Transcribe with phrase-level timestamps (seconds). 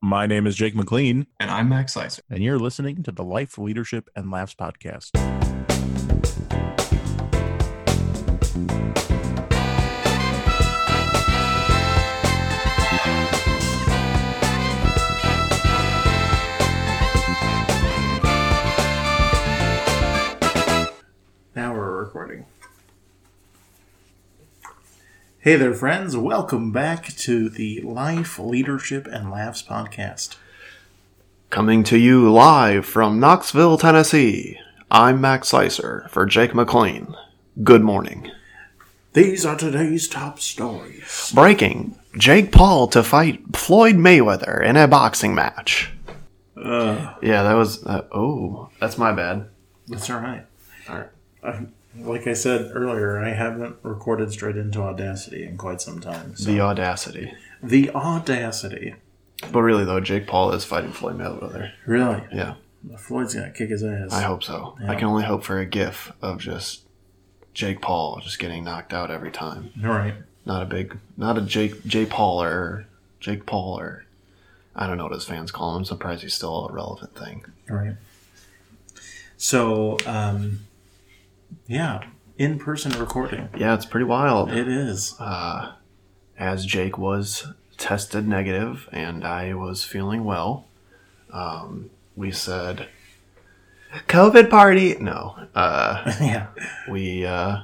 [0.00, 2.22] My name is Jake McLean, And I'm Max Slicer.
[2.30, 5.10] and you're listening to the Life, Leadership, and Laughs podcast.
[25.48, 26.14] Hey there, friends.
[26.14, 30.36] Welcome back to the Life, Leadership, and Laughs podcast.
[31.48, 34.58] Coming to you live from Knoxville, Tennessee.
[34.90, 37.14] I'm Max Slicer for Jake McLean.
[37.64, 38.30] Good morning.
[39.14, 41.32] These are today's top stories.
[41.34, 45.90] Breaking Jake Paul to fight Floyd Mayweather in a boxing match.
[46.62, 47.86] Uh, Yeah, that was.
[47.86, 49.48] Uh, oh, that's my bad.
[49.86, 50.44] that's all right.
[50.90, 51.06] All
[51.42, 51.68] right.
[52.00, 56.36] Like I said earlier, I haven't recorded straight into Audacity in quite some time.
[56.36, 56.50] So.
[56.50, 57.32] The audacity.
[57.62, 58.94] The audacity.
[59.52, 61.72] But really, though, Jake Paul is fighting Floyd Mayweather.
[61.86, 62.22] Really?
[62.32, 62.54] Yeah,
[62.96, 64.12] Floyd's gonna kick his ass.
[64.12, 64.76] I hope so.
[64.86, 66.82] I can only hope for a gif of just
[67.54, 69.70] Jake Paul just getting knocked out every time.
[69.84, 70.14] All right.
[70.44, 72.86] Not a big, not a Jake Jay Pauler, or
[73.20, 74.06] Jake Paul, or
[74.74, 75.78] I don't know what his fans call him.
[75.78, 77.44] I'm surprised he's still a relevant thing.
[77.70, 77.96] All right.
[79.36, 80.60] So, um,
[81.66, 82.02] yeah,
[82.36, 83.48] in-person recording.
[83.56, 84.50] Yeah, it's pretty wild.
[84.52, 85.14] It is.
[85.18, 85.72] Uh,
[86.38, 87.46] as Jake was
[87.76, 90.66] tested negative and I was feeling well,
[91.32, 92.88] um, we said,
[94.08, 96.48] "COVID party." No, uh, yeah.
[96.88, 97.62] we, uh,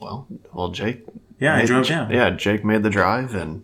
[0.00, 1.04] well, well, Jake.
[1.40, 2.10] Yeah, I drove down.
[2.10, 3.62] Yeah, Jake made the drive, and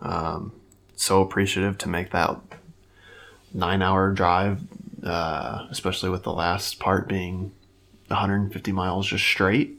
[0.00, 0.52] um,
[0.94, 2.38] so appreciative to make that
[3.54, 4.60] nine-hour drive,
[5.02, 7.52] uh, especially with the last part being
[8.14, 9.78] 150 miles just straight.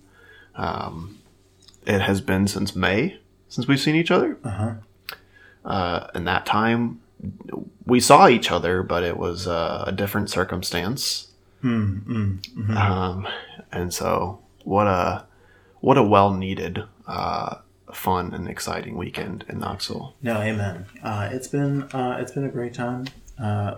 [0.55, 1.19] Um,
[1.85, 3.19] it has been since May
[3.49, 4.37] since we've seen each other.
[4.43, 4.73] Uh-huh.
[5.63, 7.01] Uh, and that time
[7.85, 11.31] we saw each other, but it was uh, a different circumstance.
[11.63, 12.75] Mm, mm, mhm.
[12.75, 13.27] Um,
[13.71, 15.25] and so what a
[15.79, 17.55] what a well needed, uh,
[17.91, 20.15] fun and exciting weekend in Knoxville.
[20.21, 20.85] No, amen.
[21.01, 23.05] Uh, it's been uh, it's been a great time.
[23.41, 23.75] Uh,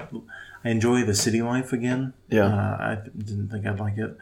[0.64, 2.14] I enjoy the city life again.
[2.30, 2.48] Yeah.
[2.48, 4.18] Uh, I didn't think I'd like it.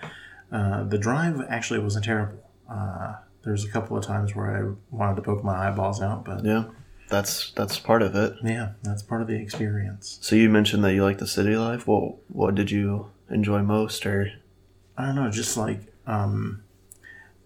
[0.55, 2.39] Uh, the drive actually wasn't terrible.
[2.69, 6.45] Uh, there's a couple of times where I wanted to poke my eyeballs out, but
[6.45, 6.63] yeah,
[7.09, 8.31] that's that's part of it.
[8.43, 10.17] Yeah, that's part of the experience.
[10.21, 11.87] So you mentioned that you like the city life.
[11.87, 14.31] What what did you enjoy most, or
[14.97, 16.63] I don't know, just like um,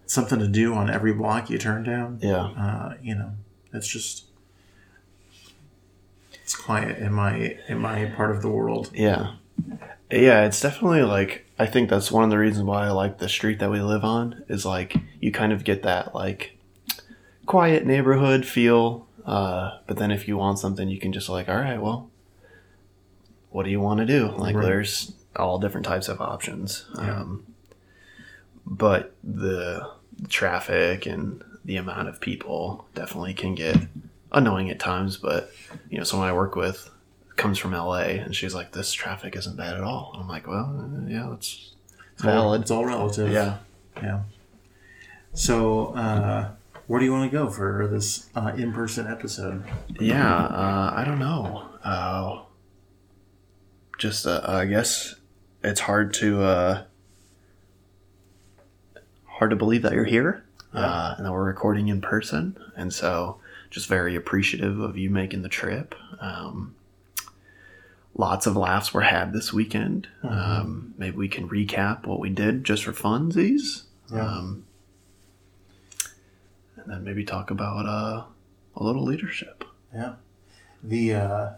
[0.06, 2.20] something to do on every block you turn down.
[2.22, 3.32] yeah, Uh, you know,
[3.74, 4.26] it's just
[6.44, 8.92] it's quiet in my in my part of the world.
[8.94, 9.34] yeah,
[10.12, 10.46] yeah?
[10.46, 13.60] It's definitely like I think that's one of the reasons why I like the street
[13.60, 16.58] that we live on is like you kind of get that like
[17.46, 19.08] quiet neighborhood feel.
[19.26, 22.10] Uh, but then if you want something, you can just like, all right, well,
[23.52, 24.30] what do you want to do?
[24.38, 24.64] Like, Right.
[24.66, 26.86] there's all different types of options.
[26.98, 27.22] Yeah.
[27.22, 27.46] Um,
[28.66, 29.90] but the
[30.30, 33.78] traffic and the amount of people definitely can get
[34.32, 35.18] annoying at times.
[35.18, 35.52] But
[35.90, 36.90] you know, someone I work with
[37.40, 40.68] comes from LA, and she's like, "This traffic isn't bad at all." I'm like, "Well,
[40.80, 41.74] uh, yeah, it's
[42.14, 43.32] It's all- It's all relative.
[43.32, 43.58] Yeah.
[44.04, 44.22] Yeah.
[45.34, 46.50] So, uh,
[46.88, 49.64] where do you want to go for this uh, in-person episode?
[50.00, 51.70] Yeah, uh, I don't know.
[51.84, 52.42] Uh,
[53.98, 55.16] just, uh, I guess
[55.64, 56.84] it's hard to uh,
[59.26, 63.40] hard to believe that you're here uh, and that we're recording in person, and so
[63.70, 65.96] just very appreciative of you making the trip.
[66.20, 66.76] Um,
[68.16, 70.08] lots of laughs were had this weekend.
[70.24, 73.84] Um, maybe we can recap what we did just for funsies.
[74.12, 74.26] Yeah.
[74.26, 74.66] Um,
[76.76, 78.24] and then maybe talk about uh,
[78.76, 79.64] a little leadership.
[79.94, 80.14] Yeah.
[80.84, 81.50] The uh,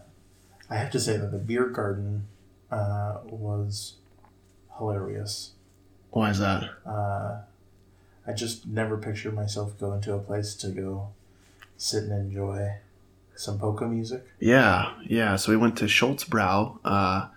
[0.68, 2.26] I have to say that the beer garden
[2.70, 3.96] uh, was
[4.78, 5.52] hilarious.
[6.10, 6.70] Why is that?
[6.84, 7.40] Uh,
[8.26, 11.08] I just never pictured myself going to a place to go
[11.76, 12.74] sit and enjoy
[13.42, 14.24] some polka music.
[14.38, 15.36] Yeah, yeah.
[15.36, 17.28] So we went to Schulz Bräu, uh,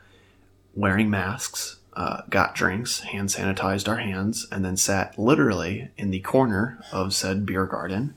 [0.76, 6.20] wearing masks, uh, got drinks, hand sanitized our hands, and then sat literally in the
[6.20, 8.14] corner of said beer garden.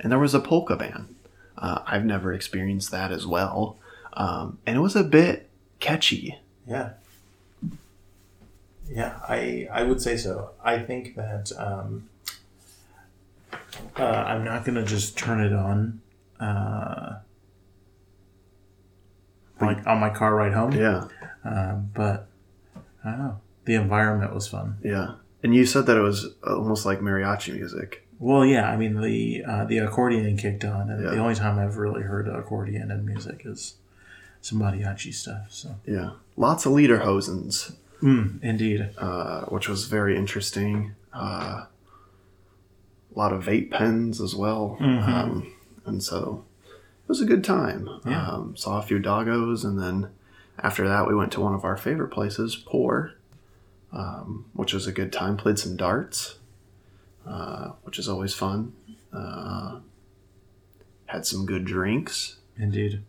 [0.00, 1.14] And there was a polka band.
[1.58, 3.76] Uh, I've never experienced that as well.
[4.12, 5.48] Um, and it was a bit
[5.80, 6.38] catchy.
[6.66, 6.90] Yeah.
[8.88, 10.50] Yeah, I I would say so.
[10.62, 12.08] I think that um,
[13.98, 16.00] uh, I'm not gonna just turn it on,
[16.38, 17.16] uh,
[19.60, 20.72] like on my car ride home.
[20.72, 21.08] Yeah,
[21.44, 22.28] Um, but
[23.04, 23.40] I don't know.
[23.64, 24.76] The environment was fun.
[24.82, 25.14] yeah.
[25.42, 28.06] And you said that it was almost like mariachi music.
[28.18, 28.68] Well, yeah.
[28.70, 31.10] I mean, the uh, the accordion kicked on, and Yeah.
[31.10, 33.74] the only time I've really heard accordion in music is
[34.40, 35.46] some mariachi stuff.
[35.50, 38.90] So, Yeah, lots of lederhosens, mm, indeed.
[38.98, 40.92] uh, which was very interesting.
[41.12, 41.66] Uh,
[43.14, 45.08] a lot of vape pens as well, Mhm.
[45.08, 45.52] um,
[45.84, 46.44] and so
[47.06, 47.88] it was a good time.
[48.04, 48.26] Yeah.
[48.28, 50.10] Um, saw a few doggos, and then
[50.58, 53.12] after that, we went to one of our favorite places, Pour,
[53.92, 55.36] um, which was a good time.
[55.36, 56.38] Played some darts,
[57.26, 58.72] uh, which is always fun.
[59.12, 59.80] Uh,
[61.06, 62.38] had some good drinks.
[62.58, 63.02] Indeed.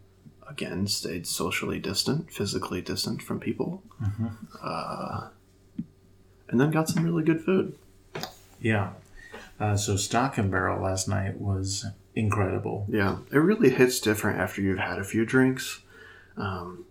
[0.47, 4.31] Again, stayed socially distant, physically distant from people, Mhm.
[4.61, 5.27] uh,
[6.49, 7.75] and then got some really good food.
[8.61, 8.91] Yeah.
[9.59, 11.85] Uh, so Stock and Barrel last night was
[12.17, 12.85] incredible.
[12.89, 15.81] Yeah, it really hits different after you've had a few drinks.
[16.35, 16.85] Um,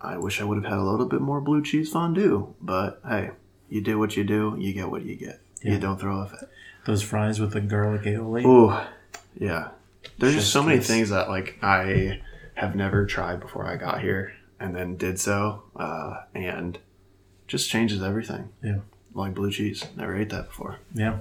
[0.00, 3.30] I wish I would have had a little bit more blue cheese fondue, but hey,
[3.68, 5.40] you do what you do, you get what you get.
[5.62, 5.74] Yeah.
[5.74, 6.48] You don't throw a fit.
[6.86, 8.44] Those fries with the garlic aioli.
[8.44, 8.74] Ooh,
[9.38, 9.68] yeah.
[10.18, 10.86] There's just Chef's so many kiss.
[10.88, 12.20] things that like I
[12.54, 16.78] have never tried before I got here, and then did so, uh, and
[17.46, 18.48] just changes everything.
[18.62, 18.78] Yeah.
[19.12, 20.78] Like blue cheese, never ate that before.
[20.94, 21.18] Yeah.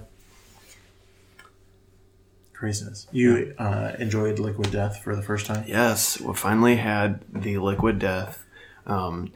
[2.59, 3.07] Craziness.
[3.13, 5.63] You uh, enjoyed Liquid Death for the first time?
[5.65, 8.43] Yes, we finally had the liquid death.
[8.85, 9.31] Um,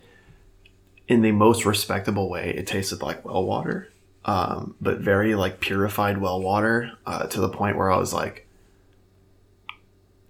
[1.07, 3.87] in the most respectable way, it tasted like well water,
[4.25, 8.45] um, but very like purified well water uh, to the point where I was like,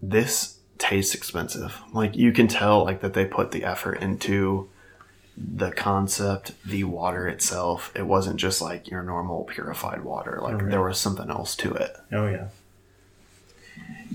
[0.01, 1.79] this tastes expensive.
[1.93, 4.69] Like you can tell like that they put the effort into
[5.35, 7.91] the concept, the water itself.
[7.95, 10.39] It wasn't just like your normal purified water.
[10.43, 10.69] Like Right.
[10.69, 11.95] there was something else to it.
[12.11, 12.49] Oh yeah.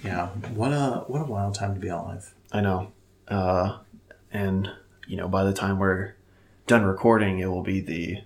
[0.04, 0.28] Yeah.
[0.54, 2.32] What a what a wild time to be alive.
[2.52, 2.92] I know.
[3.26, 3.78] Uh,
[4.32, 4.70] and,
[5.06, 6.14] you know, by the time we're
[6.66, 8.18] done recording, it will be the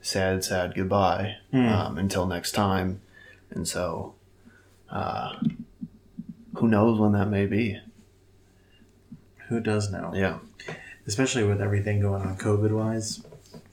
[0.00, 1.70] sad, sad goodbye Mm.
[1.70, 3.00] um, until next time.
[3.50, 4.14] And so,
[4.90, 5.36] uh,
[6.54, 7.80] who knows when that may be?
[9.48, 10.12] Who does know?
[10.14, 10.38] Yeah.
[11.06, 13.22] Especially with everything going on COVID wise.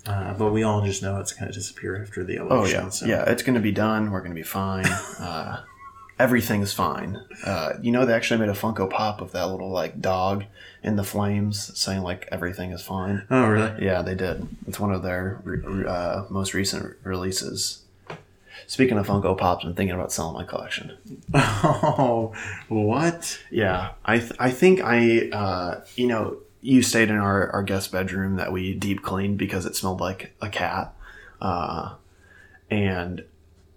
[0.05, 2.79] Uh, but we all just know it's going to disappear after the election.
[2.79, 2.89] Oh, yeah.
[2.89, 3.05] So.
[3.05, 4.11] Yeah, it's going to be done.
[4.11, 4.85] We're going to be fine.
[5.19, 5.61] Uh,
[6.19, 7.21] everything's fine.
[7.45, 10.45] Uh, you know, they actually made a Funko Pop of that little, like, dog
[10.83, 13.25] in the flames saying, like, everything is fine.
[13.29, 13.85] Oh really?
[13.85, 14.47] Yeah, they did.
[14.67, 17.79] It's one of their re- uh, most recent releases.
[18.67, 20.97] Speaking of Funko Pops, I'm thinking about selling my collection.
[21.65, 22.33] Oh,
[22.69, 23.39] what?
[23.51, 27.91] Yeah, I th- I think I uh, you know you stayed in our, our guest
[27.91, 30.93] bedroom that we deep cleaned because it smelled like a cat,
[31.41, 31.95] uh,
[32.69, 33.23] and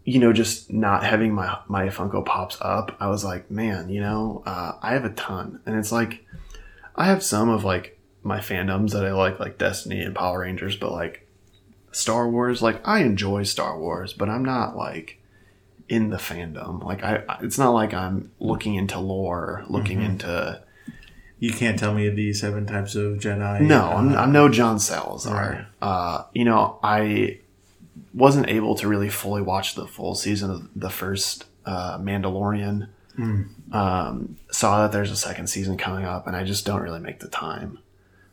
[0.07, 4.01] you know just not having my my Funko Pops up, I was like, man, you
[4.01, 6.25] know, uh, I have a ton, and it's like
[6.95, 10.77] I have some of like my fandoms that I like, like Destiny and Power Rangers,
[10.77, 11.27] but like
[11.93, 15.19] Star Wars, like I enjoy Star Wars, but I'm not like
[15.89, 16.83] in the fandom.
[16.83, 20.05] Like I, it's not like I'm looking into lore, looking Mhm.
[20.11, 20.63] into.
[21.39, 23.61] You can't tell me the seven types of Jedi.
[23.61, 25.35] No, I'm, uh, I'm no John Salazar.
[25.35, 25.65] Right.
[25.87, 27.41] Uh, you know, I
[28.17, 32.89] wasn't able to really fully watch the full season of the first uh, Mandalorian.
[33.19, 33.49] Mm.
[33.75, 37.21] Um, saw that there's a second season coming up, and I just don't really make
[37.21, 37.79] the time.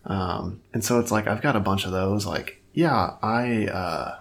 [0.06, 2.26] Um, and so it's like I've got a bunch of those.
[2.26, 4.20] Like, yeah, I, uh,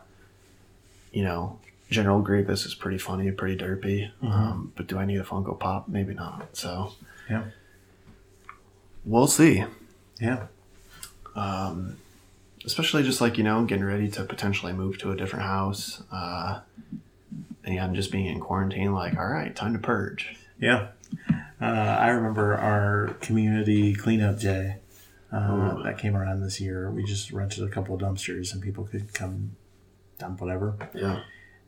[1.12, 1.59] you know,
[1.91, 4.11] General Grievous is pretty funny, pretty derpy.
[4.23, 5.88] Um, but do I need a Funko Pop?
[5.88, 6.56] Maybe not.
[6.56, 6.93] So
[7.31, 7.44] Yeah.
[9.05, 9.64] we'll see.
[10.20, 10.47] Yeah.
[11.35, 11.97] Um,
[12.64, 16.61] especially just like you know, getting ready to potentially move to a different house, uh,
[17.64, 18.92] and yeah, I'm just being in quarantine.
[18.92, 20.37] Like, all right, time to purge.
[20.59, 20.88] Yeah.
[21.61, 24.76] Uh, I remember our community cleanup day
[25.33, 26.90] uh, that came around this year.
[26.90, 29.57] We just rented a couple of dumpsters and people could come
[30.19, 30.76] dump whatever.
[30.95, 31.21] Yeah.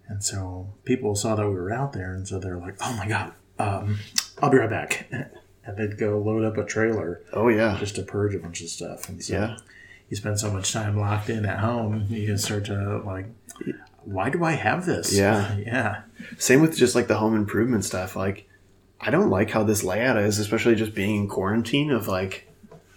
[0.09, 3.07] And so people saw that we were out there, and so they're like, "Oh my
[3.09, 3.99] god, um,
[4.43, 5.09] I'll be right back."
[5.67, 7.79] And they'd go load up a trailer Oh yeah.
[7.81, 9.09] just to purge a bunch of stuff.
[9.09, 9.57] And so Yeah.
[10.11, 13.27] You spend so much time locked in at home, you can start to like,
[14.05, 15.57] "Why do I have this?" Yeah.
[15.57, 16.03] yeah,
[16.39, 18.15] Same with just like the home improvement stuff.
[18.17, 18.49] Like,
[19.01, 21.91] I don't like how this layout is, especially just being in quarantine.
[21.91, 22.49] Of like,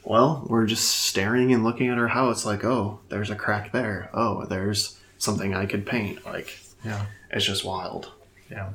[0.03, 2.45] well, we're just staring and looking at our house.
[2.45, 4.09] Like, oh, there's a crack there.
[4.13, 6.25] Oh, there's something I could paint.
[6.25, 8.11] Like, yeah, it's just wild.
[8.51, 8.69] yeah.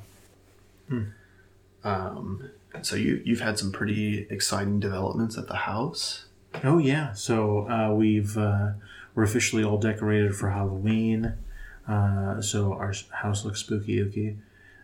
[1.85, 2.51] Um,
[2.83, 6.27] so you you've had some pretty exciting developments at the house.
[6.65, 7.13] Oh yeah.
[7.13, 8.73] So uh, we've uh,
[9.15, 11.35] we're officially all decorated for Halloween.
[11.87, 14.37] Uh, so our house looks spooky ooky.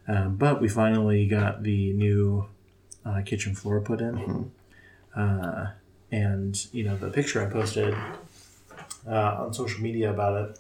[0.07, 2.47] Um, but we finally got the new
[3.05, 4.51] uh, kitchen floor put in.
[5.15, 5.73] Uh,
[6.11, 7.95] and you know the picture I posted
[9.07, 10.59] uh, on social media about it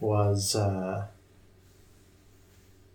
[0.00, 1.06] was uh,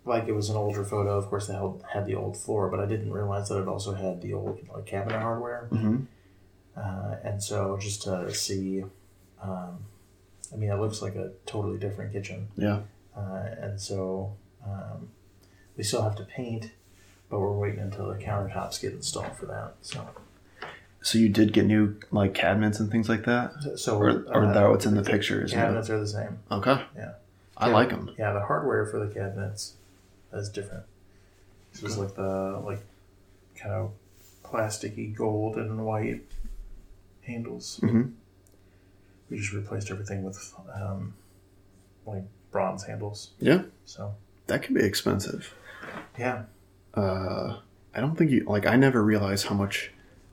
[0.06, 1.18] like it was an older photo.
[1.18, 3.94] Of course, they had, had the old floor, but I didn't realize that it also
[3.94, 5.68] had the old like cabinet hardware.
[5.72, 6.04] Mm-hmm.
[6.76, 8.84] Uh, and so just to see,
[9.42, 9.78] um,
[10.54, 12.48] I mean, it looks like a totally different kitchen.
[12.58, 12.80] Yeah.
[13.16, 14.34] Uh, and so
[14.66, 15.10] um,
[15.78, 16.72] we still have to paint,
[17.30, 19.76] but we're waiting until the countertops get installed for that.
[19.82, 20.06] So,
[21.02, 24.54] So you did get new like cabinets and things like that, so or or uh,
[24.54, 25.54] that what's in the ca- pictures?
[25.54, 26.40] Cabinets are the same.
[26.52, 26.82] Okay.
[26.96, 27.14] Yeah.
[27.58, 28.14] I like them.
[28.20, 29.76] Yeah, the hardware for the cabinets
[30.34, 30.84] is different.
[31.72, 32.80] So it's like the like
[33.56, 33.92] kind of
[34.44, 36.22] plasticky gold and white
[37.26, 37.80] handles.
[37.84, 38.10] Mm-hmm.
[39.30, 41.14] We just replaced everything with um,
[42.06, 43.32] like bronze handles.
[43.40, 43.64] Yeah.
[43.86, 44.14] So
[44.48, 45.54] That can be expensive.
[46.18, 46.44] yeah,
[46.94, 47.58] Uh,
[47.94, 48.66] I don't think you like.
[48.66, 49.92] I never realized how much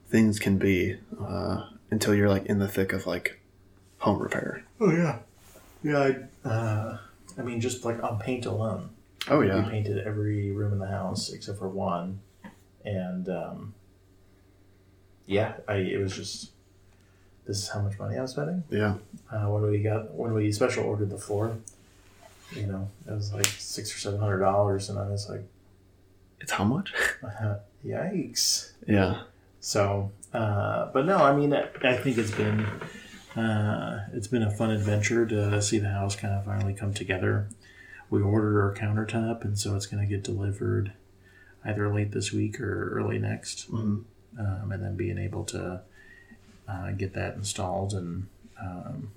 [0.09, 3.39] things can be uh, until you're like in the thick of like
[3.99, 4.63] home repair.
[4.79, 5.19] Oh yeah,
[5.83, 5.99] yeah.
[6.45, 6.97] I, uh,
[7.37, 8.89] I mean, just like on paint alone.
[9.29, 9.63] Oh yeah.
[9.63, 12.19] We painted every room in the house except for one,
[12.85, 13.73] and um,
[15.25, 16.51] yeah, I it was just
[17.45, 18.63] this is how much money I'm spending.
[18.69, 18.95] Yeah.
[19.31, 21.57] Uh, when we got when we special ordered the floor,
[22.51, 25.43] you know, it was like six or seven hundred dollars, and I was like,
[26.39, 26.93] It's how much?
[27.85, 28.71] yikes.
[28.87, 29.23] Yeah.
[29.59, 32.65] So, uh, but no, I mean, I, I think it's been
[33.35, 37.49] uh, it's been a fun adventure to see the house kind of finally come together.
[38.09, 40.93] We ordered our countertop, and so it's going to get delivered
[41.65, 44.01] either late this week or early next, hmm
[44.39, 45.81] um, and then being able to
[46.73, 48.27] uh, get that installed and
[48.59, 49.11] um,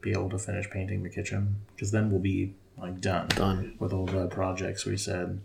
[0.00, 3.74] be able to finish painting the kitchen because then we'll be like done Done.
[3.78, 5.40] with all the projects we said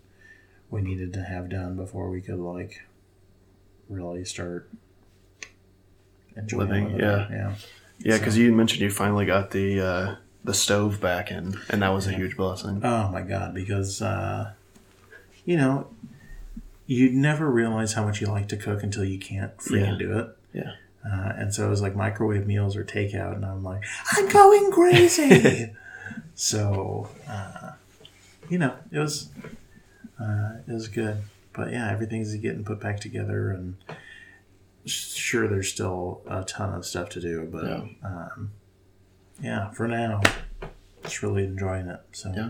[0.72, 2.82] we needed to have done before we could like
[3.90, 4.70] really start
[6.36, 7.02] enjoying Living, it.
[7.02, 7.28] yeah.
[7.30, 7.56] yeah,
[8.00, 11.90] Yeah, because you mentioned you finally got the uh, the stove back in, and that
[11.90, 12.82] was a huge blessing.
[12.84, 13.54] Oh my god!
[13.54, 14.54] Because uh,
[15.46, 15.88] you know,
[16.86, 20.08] you'd never realize how much you like to cook until you can't freaking Yeah.
[20.08, 20.38] do it.
[20.54, 20.74] Yeah.
[21.06, 24.70] Uh, and so it was like microwave meals or takeout, and I'm like, I'm going
[24.72, 25.72] crazy.
[26.36, 27.72] so, uh,
[28.50, 29.30] you know, it was
[30.20, 33.76] uh, it was good, but yeah, everything's getting put back together, and
[34.86, 37.84] sure, there's still a ton of stuff to do, but Yeah.
[38.04, 38.52] um,
[39.42, 40.22] yeah, for now,
[41.04, 42.02] just really enjoying it.
[42.12, 42.50] So Yeah.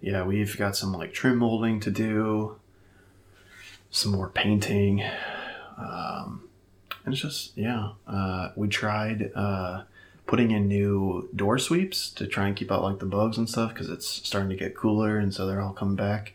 [0.00, 2.56] Yeah, we've got some like trim molding to do,
[3.90, 5.02] some more painting,
[5.78, 6.45] um,
[7.06, 7.92] and it's just yeah.
[8.06, 9.84] Uh, we tried uh,
[10.26, 13.72] putting in new door sweeps to try and keep out like the bugs and stuff
[13.72, 16.34] because it's starting to get cooler, and so they're all coming back.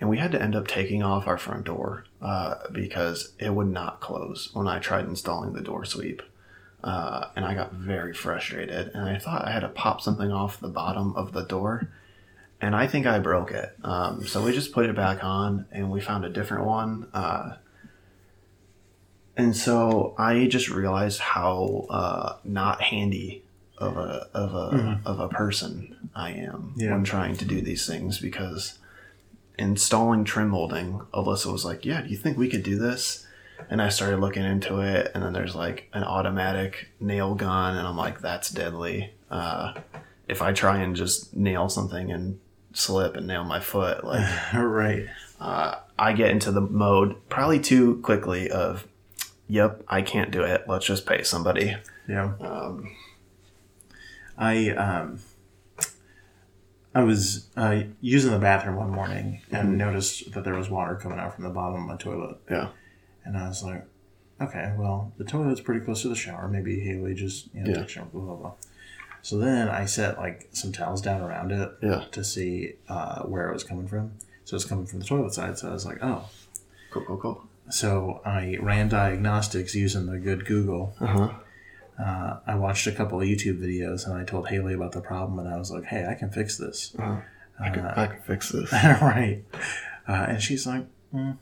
[0.00, 3.68] And we had to end up taking off our front door uh, because it would
[3.68, 6.22] not close when I tried installing the door sweep.
[6.82, 10.58] Uh, and I got very frustrated, and I thought I had to pop something off
[10.58, 11.90] the bottom of the door
[12.60, 13.74] and I think I broke it.
[13.82, 17.08] Um, so we just put it back on, and we found a different one.
[17.12, 17.56] Uh,
[19.40, 23.42] and so I just realized how uh, not handy
[23.78, 26.92] of a of a of a person I am Yeah.
[26.92, 28.78] when trying to do these things because
[29.58, 33.26] installing trim molding, Alyssa was like, "Yeah, do you think we could do this?"
[33.68, 37.86] And I started looking into it, and then there's like an automatic nail gun, and
[37.86, 39.74] I'm like, "That's deadly." Uh,
[40.28, 42.38] if I try and just nail something and
[42.72, 45.06] slip and nail my foot, like right.
[45.40, 48.86] uh, I get into the mode probably too quickly of,
[49.50, 50.64] "Yep, I can't do it.
[50.68, 51.76] Let's just pay somebody."
[52.08, 52.32] Yeah.
[52.40, 52.94] Um,
[54.38, 55.18] I um,
[56.94, 61.18] I was uh, using the bathroom one morning and noticed that there was water coming
[61.18, 62.68] out from the bottom of my toilet, yeah,
[63.24, 63.84] and I was like,
[64.40, 66.48] "Okay, well, the toilet's pretty close to the shower.
[66.48, 67.86] Maybe Haley just you know Yeah.
[67.86, 68.52] shower." Blah blah blah.
[69.22, 73.48] So then I set like some towels down around it yeah, to see uh, where
[73.50, 74.12] it was coming from.
[74.44, 75.58] So it's coming from the toilet side.
[75.58, 76.28] So I was like, "Oh."
[76.90, 77.44] cool, cool, cool.
[77.70, 80.94] So I ran diagnostics using the good Google.
[81.00, 81.30] Uh huh.
[82.02, 85.38] uh, I watched a couple of YouTube videos and I told Haley about the problem
[85.38, 87.20] and I was like, "Hey, I can fix this." Uh-huh.
[87.62, 88.72] I can, Uh, I can fix this.
[88.72, 89.42] right?
[90.08, 91.36] Uh, and she's like, mm,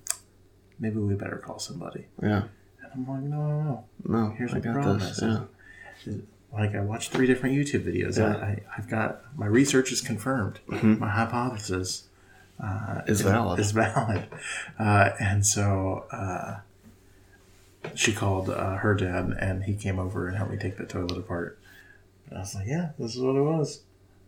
[0.80, 2.42] "Maybe we better call somebody." Yeah.
[2.82, 4.98] And I'm like, "No, no, no." No, Here's I got problem.
[4.98, 5.20] this.
[5.22, 6.14] Yeah.
[6.52, 8.18] Like I watched three different YouTube videos.
[8.18, 8.36] Yeah.
[8.36, 10.60] I, I've got my research is confirmed.
[10.68, 10.98] Mhm.
[10.98, 12.07] My hypothesis
[12.62, 13.60] uh, Is valid.
[13.60, 14.26] Is valid.
[14.78, 16.58] Uh, and so uh,
[17.94, 21.18] she called uh, her dad, and he came over and helped me take the toilet
[21.18, 21.58] apart.
[22.28, 23.80] And I was like, "Yeah, this is what it was."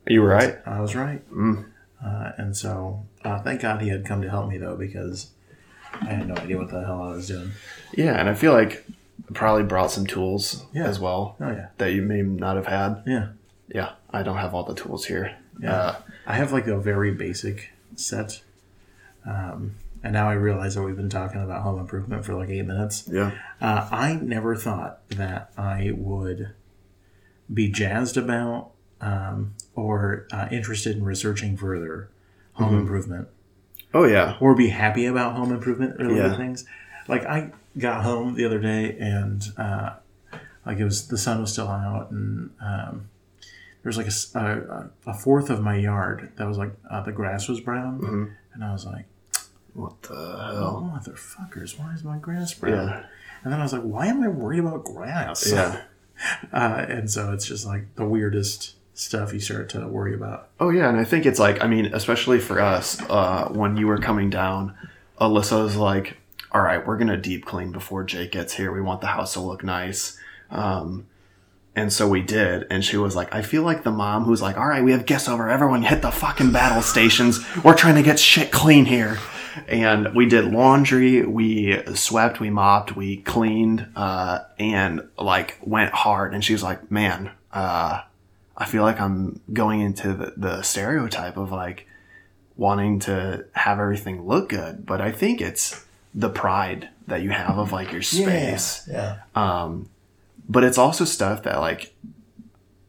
[0.06, 0.58] You were right.
[0.66, 1.28] I was right.
[1.30, 1.66] Mm.
[2.04, 5.30] Uh, and so, uh, thank God he had come to help me though, because
[5.92, 7.50] I had no idea what the hell I was doing.
[7.94, 8.84] Yeah, and I feel like
[9.34, 10.86] probably brought some tools Yeah.
[10.86, 13.02] as well Oh yeah, that you may not have had.
[13.06, 13.28] yeah.
[13.72, 15.36] Yeah, I don't have all the tools here.
[15.60, 15.76] Yeah.
[15.76, 15.96] Uh,
[16.26, 18.42] I have like a very basic set.
[19.26, 22.64] Um, and now I realize that we've been talking about home improvement for like eight
[22.64, 23.04] minutes.
[23.10, 23.32] yeah.
[23.60, 26.52] Uh, I never thought that I would
[27.52, 28.70] be jazzed about
[29.02, 32.08] um, or uh, interested in researching further
[32.54, 33.28] home improvement
[33.92, 34.36] Oh yeah.
[34.40, 36.36] or be happy about home improvement related Yeah.
[36.36, 36.64] things.
[37.08, 39.94] Like I got home the other day and uh,
[40.64, 43.09] like it was the sun was still out and um,
[43.82, 44.08] there was like
[45.06, 48.72] a, fourth of my yard that was like uh, the grass was brown and I
[48.72, 49.06] was like,
[49.74, 50.92] What the oh hell?
[50.94, 52.88] motherfuckers, why is my grass brown?
[52.88, 53.04] Yeah.
[53.42, 55.50] And then I was like, why am I worried about grass?
[55.50, 55.82] Yeah.
[56.52, 60.48] Uh, and so it's just like the weirdest stuff you start to worry about.
[60.60, 63.86] Oh yeah, and I think it's like I mean, especially for us, uh, when you
[63.86, 64.74] were coming down,
[65.18, 66.18] Alyssa was like,
[66.52, 68.70] "All right, we're gonna deep clean before Jake gets here.
[68.70, 70.18] We want the house to look nice."
[70.50, 71.06] Um,
[71.76, 74.56] and so we did, and she was like, "I feel like the mom who's like,
[74.56, 75.48] all right, we have guests over.
[75.48, 77.40] Everyone hit the fucking battle stations.
[77.62, 79.18] We're trying to get shit clean here."
[79.66, 86.34] And we did laundry, we swept, we mopped, we cleaned, uh, and like went hard.
[86.34, 88.02] And she was like, "Man, uh,
[88.56, 91.86] I feel like I'm going into the, the stereotype of like
[92.56, 95.84] wanting to have everything look good, but I think it's
[96.14, 98.86] the pride that you have of like your space.
[98.90, 99.20] Yeah.
[99.34, 99.88] Um,
[100.50, 101.94] but it's also stuff that like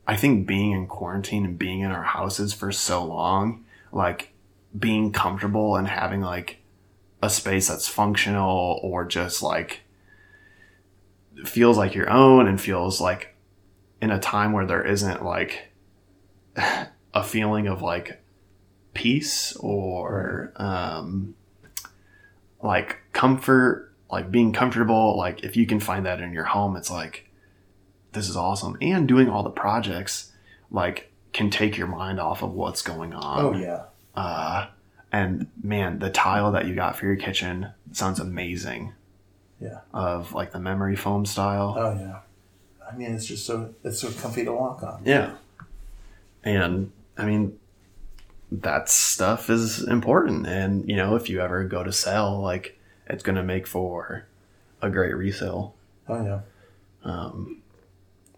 [0.07, 4.33] I think being in quarantine and being in our houses for so long, like
[4.77, 6.57] being comfortable and having like
[7.21, 9.81] a space that's functional or just like
[11.45, 13.35] feels like your own and feels like
[14.01, 15.71] in a time where there isn't like
[17.13, 18.23] a feeling of like
[18.95, 21.35] peace or um
[22.63, 26.91] like comfort like being comfortable like if you can find that in your home it's
[26.91, 27.30] like
[28.13, 30.31] this is awesome and doing all the projects
[30.69, 33.83] like can take your mind off of what's going on Oh yeah.
[34.15, 34.67] uh
[35.11, 38.93] and man the tile that you got for your kitchen sounds amazing
[39.59, 39.79] Yeah.
[39.93, 42.19] of like the memory foam style Oh yeah.
[42.91, 45.01] I mean, it's just so it's so comfy to walk on.
[45.05, 45.35] Yeah.
[46.43, 47.57] And I mean,
[48.51, 50.45] that stuff is important.
[50.45, 54.25] And, you know, if you ever go to sell, like, it's going to make for
[54.81, 55.73] a great resale.
[56.09, 56.39] Oh yeah.
[57.05, 57.60] Um,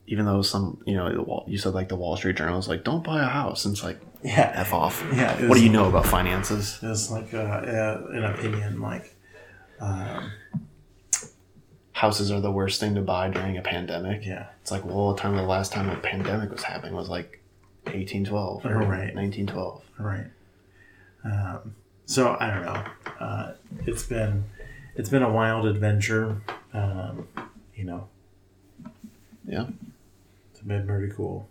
[0.08, 2.68] even though some, you know, the Wall- you said like the Wall Street Journal is
[2.68, 3.66] like, don't buy a house.
[3.66, 4.52] And it's like, Yeah.
[4.56, 5.04] F off.
[5.14, 6.80] Yeah, What was- do you know about finances?
[6.82, 9.16] It's like uh, uh, an opinion, like
[9.80, 10.32] um,
[11.94, 14.26] Houses are the worst thing to buy during a pandemic.
[14.26, 14.48] yeah.
[14.62, 17.40] It's like, well, the time the last time a pandemic was happening was like
[17.86, 19.14] 1812 or Right.
[19.16, 19.84] 1912.
[20.00, 20.26] Right.
[21.24, 22.84] Um, so I don't know.
[23.20, 23.54] Uh,
[23.86, 24.44] it's been
[24.96, 26.42] it's been a wild adventure.
[26.74, 27.28] Um,
[27.76, 28.08] you know,
[29.46, 29.68] Yeah.
[30.68, 31.50] Been pretty cool.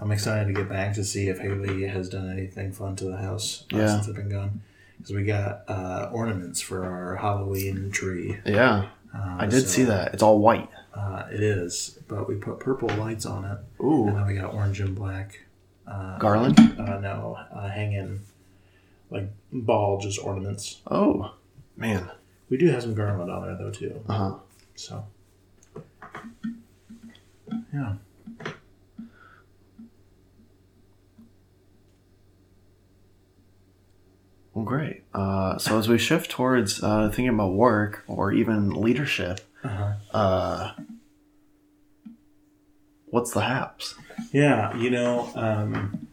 [0.00, 3.16] I'm excited to get back to see if Haley has done anything fun to the
[3.16, 3.86] house uh, Yeah.
[3.88, 4.62] since I've been gone.
[4.96, 8.38] Because we got uh, ornaments for our Halloween tree.
[8.44, 8.88] Yeah.
[9.14, 10.14] Uh, I did so, see that.
[10.14, 10.68] It's all white.
[10.94, 14.08] Uh, it is, but we put purple lights on it, Ooh.
[14.08, 15.40] and then we got orange and black.
[15.86, 16.58] Uh, Garland?
[16.78, 18.20] uh, no, uh, hanging
[19.10, 20.80] like ball just ornaments.
[20.90, 21.34] Oh,
[21.76, 22.10] man.
[22.48, 24.02] We do have some garland on there though too.
[24.08, 24.34] Uh huh.
[24.74, 25.04] So
[27.72, 27.94] yeah,
[34.54, 35.04] Well, great.
[35.14, 39.92] Uh, so as we shift towards uh, thinking about work or even leadership, uh-huh.
[40.12, 40.72] uh,
[43.06, 43.94] what's the haps?
[44.32, 44.76] yeah.
[44.76, 46.08] You know, um,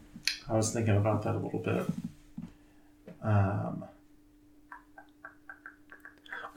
[0.48, 1.86] I was thinking about that a little bit.
[3.22, 3.84] Um,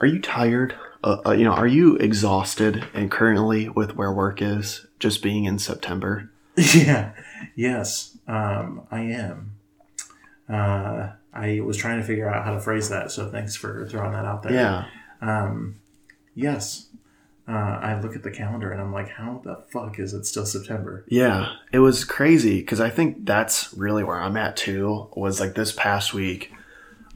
[0.00, 0.74] Are you tired?
[1.04, 5.44] Uh, uh, you know, are you exhausted and currently with where work is, just being
[5.44, 6.30] in September?
[6.56, 7.12] yeah,
[7.56, 9.52] yes, um, I am.
[10.48, 14.12] Uh, I was trying to figure out how to phrase that, so thanks for throwing
[14.12, 14.52] that out there.
[14.52, 14.84] Yeah.
[15.20, 15.80] Um,
[16.34, 16.88] yes.
[17.48, 20.46] Uh, I look at the calendar and I'm like, how the fuck is it still
[20.46, 21.04] September?
[21.08, 25.08] Yeah, it was crazy because I think that's really where I'm at too.
[25.16, 26.52] Was like this past week,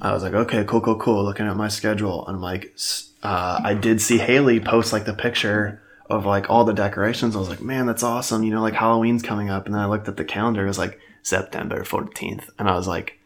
[0.01, 1.25] I was like, okay, cool, cool, cool.
[1.25, 2.77] Looking at my schedule, and I'm like,
[3.23, 7.35] uh, I did see Haley post like the picture of like all the decorations.
[7.35, 8.43] I was like, man, that's awesome.
[8.43, 10.65] You know, like Halloween's coming up, and then I looked at the calendar.
[10.65, 13.19] It was like September 14th, and I was like,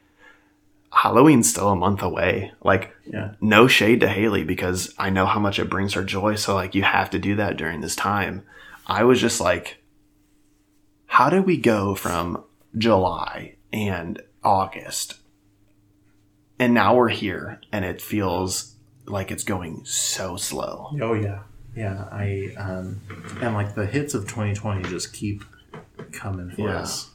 [0.93, 2.53] Halloween's still a month away.
[2.63, 3.33] Like, Yeah.
[3.41, 6.35] no shade to Haley because I know how much it brings her joy.
[6.37, 8.43] So like, you have to do that during this time.
[8.87, 9.77] I was just like
[11.07, 12.43] how did we go from
[12.79, 15.15] July and August
[16.61, 18.75] and now we're here and it feels
[19.07, 20.91] like it's going so slow.
[21.01, 21.41] Oh yeah,
[21.75, 22.05] yeah.
[22.13, 23.01] I um,
[23.43, 25.43] and like the hits of 2020 just keep
[26.13, 26.79] coming for Yeah.
[26.81, 27.11] us.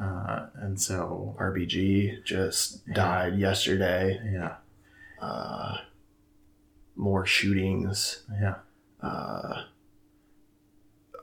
[0.00, 4.20] Uh, and so, RBG just died yesterday.
[4.30, 4.56] yeah,
[5.20, 5.78] Uh,
[6.94, 8.22] more shootings.
[8.40, 8.56] yeah,
[9.02, 9.62] Uh,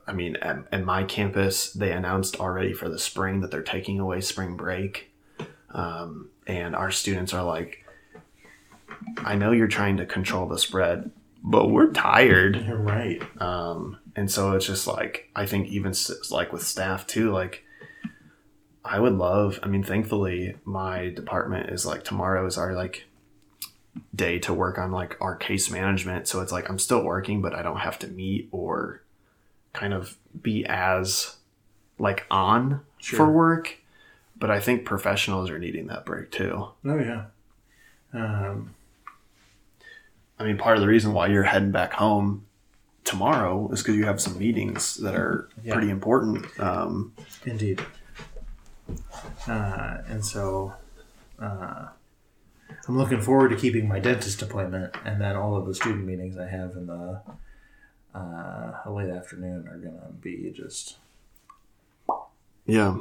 [0.08, 4.00] I mean, at, at my campus, they announced already for the spring that they're taking
[4.00, 5.12] away spring break.
[5.70, 7.84] Um, and our students are like,
[9.18, 11.10] I know you're trying to control the spread,
[11.42, 12.64] but we're tired.
[12.66, 13.22] you're right.
[13.40, 17.62] Um, and so it's just like, I think even s- like with staff too, like,
[18.84, 23.04] I would love, I mean, thankfully, my department is like, tomorrow is our like
[24.14, 26.28] day to work on like our case management.
[26.28, 29.02] So it's like, I'm still working, but I don't have to meet or
[29.72, 31.36] kind of be as
[31.98, 33.18] like on Sure.
[33.18, 33.78] for work.
[34.36, 36.68] But I think professionals are needing that break too.
[36.84, 37.26] Oh yeah.
[38.12, 38.74] Um,
[40.38, 42.44] I mean, part of the reason why you're heading back home
[43.04, 45.74] tomorrow is because you have some meetings that are Yeah.
[45.74, 46.46] pretty important.
[46.60, 47.12] Um,
[47.44, 47.80] Indeed.
[49.46, 50.72] Uh, and so
[51.40, 51.86] uh,
[52.88, 56.36] I'm looking forward to keeping my dentist appointment, and then all of the student meetings
[56.36, 57.20] I have in the
[58.14, 60.96] uh, late afternoon are going to be just.
[62.66, 62.96] yeah,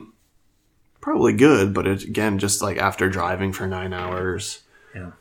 [1.03, 4.61] probably good, but it, again, just like after driving for nine hours
[4.95, 5.11] Yeah.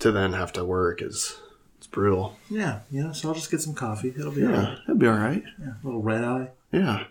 [0.00, 1.38] to then have to work is
[1.78, 2.36] it's brutal.
[2.50, 3.12] Yeah, yeah.
[3.12, 4.10] So I'll just get some coffee.
[4.16, 4.78] It'll be Yeah, right.
[4.84, 5.42] it'll be all right.
[5.58, 6.50] Yeah, a little red eye.
[6.72, 7.04] Yeah,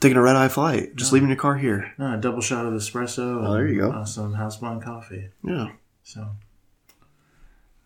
[0.00, 1.92] taking a red eye flight, just leaving your car here.
[2.00, 3.46] Uh, a double shot of espresso.
[3.46, 3.90] Oh, there you go.
[3.92, 5.28] Uh, some house blonde coffee.
[5.42, 5.68] Yeah.
[6.02, 6.28] So,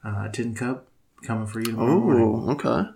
[0.04, 0.86] uh, a tin cup
[1.26, 2.44] coming for you tomorrow morning.
[2.46, 2.90] Oh, okay.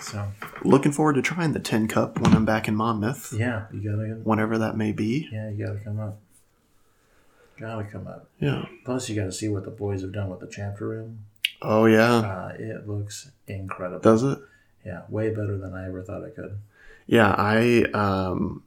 [0.00, 0.28] So,
[0.64, 4.14] Looking forward to trying the tin cup when I'm back in Monmouth, yeah, you gotta,
[4.22, 5.28] whenever that may be.
[5.32, 6.18] yeah, you gotta come up.
[7.58, 8.28] Gotta come up.
[8.38, 8.66] Yeah.
[8.84, 11.24] Plus, you gotta see what the boys have done with the chapter room.
[11.60, 12.14] Oh yeah.
[12.18, 14.00] Uh, it looks incredible.
[14.00, 14.38] Does it?
[14.86, 16.58] Yeah, way better than I ever thought it could.
[17.06, 18.62] Yeah, I, um,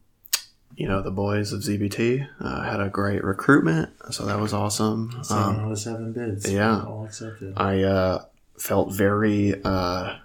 [0.76, 5.18] you know, the boys of ZBT uh, had a great recruitment, so that was awesome.
[5.24, 6.52] Seven Um, out of seven bids.
[6.52, 6.82] yeah.
[6.84, 7.54] all accepted.
[7.56, 8.26] I uh,
[8.58, 10.16] felt very, uh,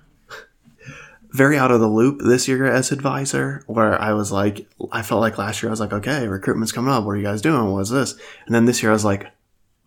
[1.32, 5.20] very out of the loop this year as advisor, where I was like, I felt
[5.20, 7.04] like last year I was like, okay, recruitment's coming up.
[7.04, 7.72] What are you guys doing?
[7.72, 8.14] What's this?
[8.46, 9.26] And then this year I was like,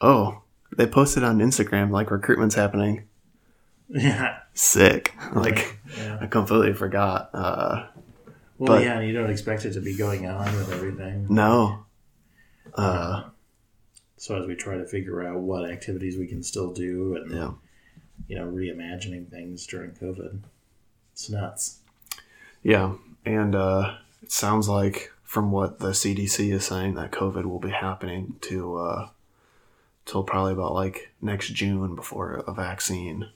[0.02, 0.42] oh,
[0.78, 3.06] they posted on Instagram like recruitment's happening.
[3.90, 5.14] yeah, Sick.
[5.34, 6.18] Like yeah.
[6.22, 7.30] I completely forgot.
[7.34, 7.88] Uh,
[8.58, 11.26] Well, But- yeah, and you don't expect it to be going on with everything.
[11.30, 11.86] no.
[12.76, 13.24] Uh,
[14.18, 17.52] So as we try to figure out what activities we can still do, and yeah.
[18.28, 20.42] you know, reimagining things during COVID,
[21.20, 21.80] it's nuts.
[22.64, 22.94] Yeah,
[23.26, 27.72] and uh, it sounds like from what the CDC is saying that COVID will be
[27.72, 29.10] happening to uh,
[30.06, 33.28] till probably about like next June before a vaccine.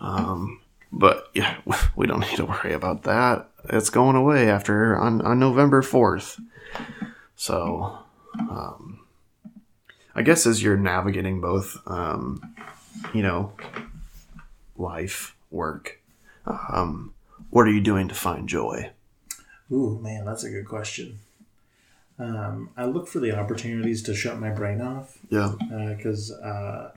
[0.00, 1.58] Um, but yeah,
[1.96, 3.50] we don't need to worry about that.
[3.68, 6.40] It's going away after on, on November fourth.
[7.36, 7.98] So,
[8.38, 9.00] um,
[10.14, 12.54] I guess as you're navigating both, um,
[13.12, 13.52] you know,
[14.76, 16.01] life, work,
[16.46, 17.14] um,
[17.50, 18.90] what are you doing to find joy?
[19.70, 21.18] Ooh, man, that's a good question.
[22.18, 25.54] Um, I look for the opportunities to shut my brain off Yeah.
[25.96, 26.92] because, uh,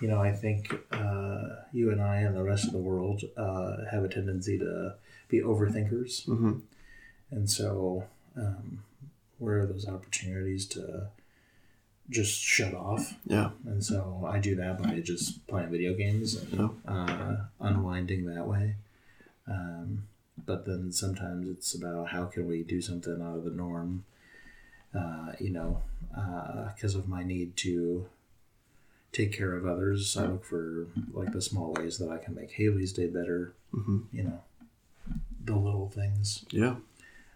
[0.00, 3.76] you know, I think uh, you and I and the rest of the world uh,
[3.90, 4.94] have a tendency to
[5.28, 6.24] be overthinkers.
[6.26, 6.58] hmm
[7.30, 8.04] And so,
[8.36, 8.82] um,
[9.38, 11.08] where are those opportunities to
[12.08, 13.14] just shut off?
[13.26, 13.50] Yeah.
[13.66, 16.68] And so I do that by just playing video games and Yeah.
[16.92, 18.76] uh, unwinding that way.
[19.48, 20.04] Um,
[20.46, 24.04] but then sometimes it's about how can we do something out of the norm,
[24.94, 25.82] uh, you know,
[26.74, 28.06] because of my need to
[29.12, 30.16] take care of others.
[30.16, 34.00] I look for like the small ways that I can make Haley's day better, hmm
[34.12, 34.40] you know,
[35.44, 36.44] the little things.
[36.50, 36.76] Yeah.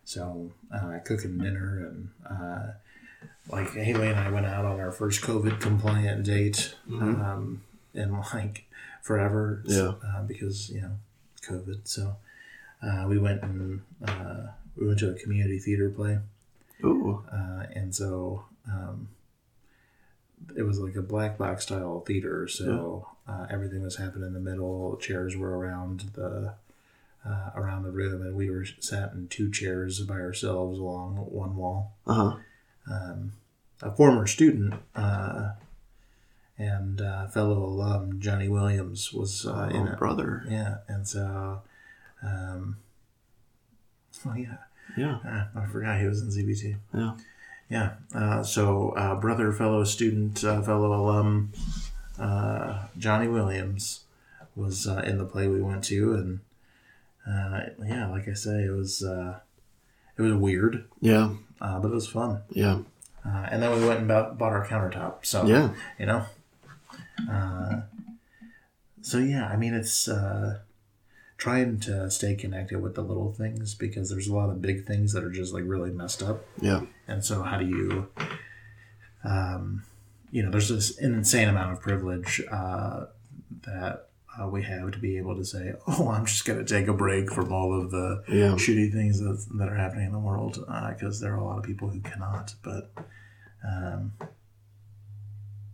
[0.04, 2.72] So uh, cooking dinner and uh,
[3.50, 7.20] like Haley and I went out on our first COVID compliant date Mhm.
[7.20, 8.64] um, in like
[9.02, 9.62] forever.
[9.66, 9.94] Yeah.
[10.04, 10.92] Uh, because you know
[11.48, 11.80] COVID.
[11.84, 12.16] So
[12.82, 16.18] uh, we went and uh, we went to a community theater play,
[16.84, 17.24] Ooh.
[17.32, 19.08] uh, and so um,
[20.56, 22.46] it was like a black box style theater.
[22.48, 24.96] So uh, everything was happening in the middle.
[24.96, 26.54] Chairs were around the
[27.26, 31.56] uh, around the room, and we were sat in two chairs by ourselves along one
[31.56, 31.92] wall.
[32.06, 32.36] Uh huh.
[32.90, 33.32] Um,
[33.82, 35.50] a former student uh,
[36.58, 39.98] and uh, fellow alum Johnny Williams was uh, in oh, it.
[39.98, 40.44] brother.
[40.48, 41.62] Yeah, and so,
[42.22, 42.76] um,
[44.26, 44.56] oh yeah,
[44.96, 45.18] Yeah.
[45.26, 46.76] uh, I forgot he was in ZBT.
[46.94, 47.14] Yeah.
[47.68, 47.92] Yeah.
[48.14, 51.52] Uh, so, uh, brother, fellow student, uh, fellow alum,
[52.18, 54.04] uh, Johnny Williams
[54.54, 56.40] was uh, in the play we went to, and
[57.28, 59.40] uh, yeah, like I say, it was uh,
[60.16, 61.34] it was weird, Yeah.
[61.60, 62.40] uh, but it was fun.
[62.50, 62.78] Yeah.
[63.26, 65.26] uh, and then we went and bought, bought our countertop.
[65.26, 65.74] So Yeah.
[65.98, 66.24] you know.
[67.30, 67.80] Uh,
[69.00, 70.60] so yeah, I mean, it's uh,
[71.38, 75.12] trying to stay connected with the little things because there's a lot of big things
[75.12, 76.44] that are just like really messed up.
[76.60, 76.82] Yeah.
[77.08, 78.08] And so, how do you,
[79.24, 79.84] um,
[80.30, 83.06] you know, there's this an insane amount of privilege uh,
[83.64, 84.08] that
[84.40, 86.92] uh, we have to be able to say, "Oh, I'm just going to take a
[86.92, 88.52] break from all of the Yeah.
[88.56, 90.58] shitty things that, that are happening in the world,"
[90.90, 92.54] because there are a lot of people who cannot.
[92.62, 92.92] But,
[93.66, 94.12] um,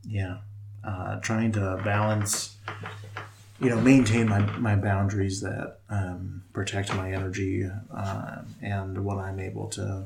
[0.05, 0.39] yeah,
[0.85, 2.57] uh, trying to balance,
[3.61, 9.39] you know, maintain my, my boundaries that um, protect my energy uh, and what I'm
[9.41, 10.05] able to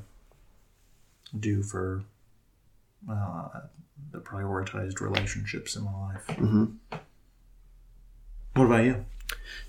[1.38, 2.02] do for
[3.10, 3.48] uh,
[4.12, 6.26] the prioritized relationships in my life.
[6.36, 6.64] hmm
[8.54, 9.04] What about you?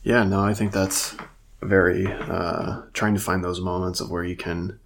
[0.03, 1.15] Yeah, no, I think that's
[1.61, 4.79] very uh, trying to find those moments of where you can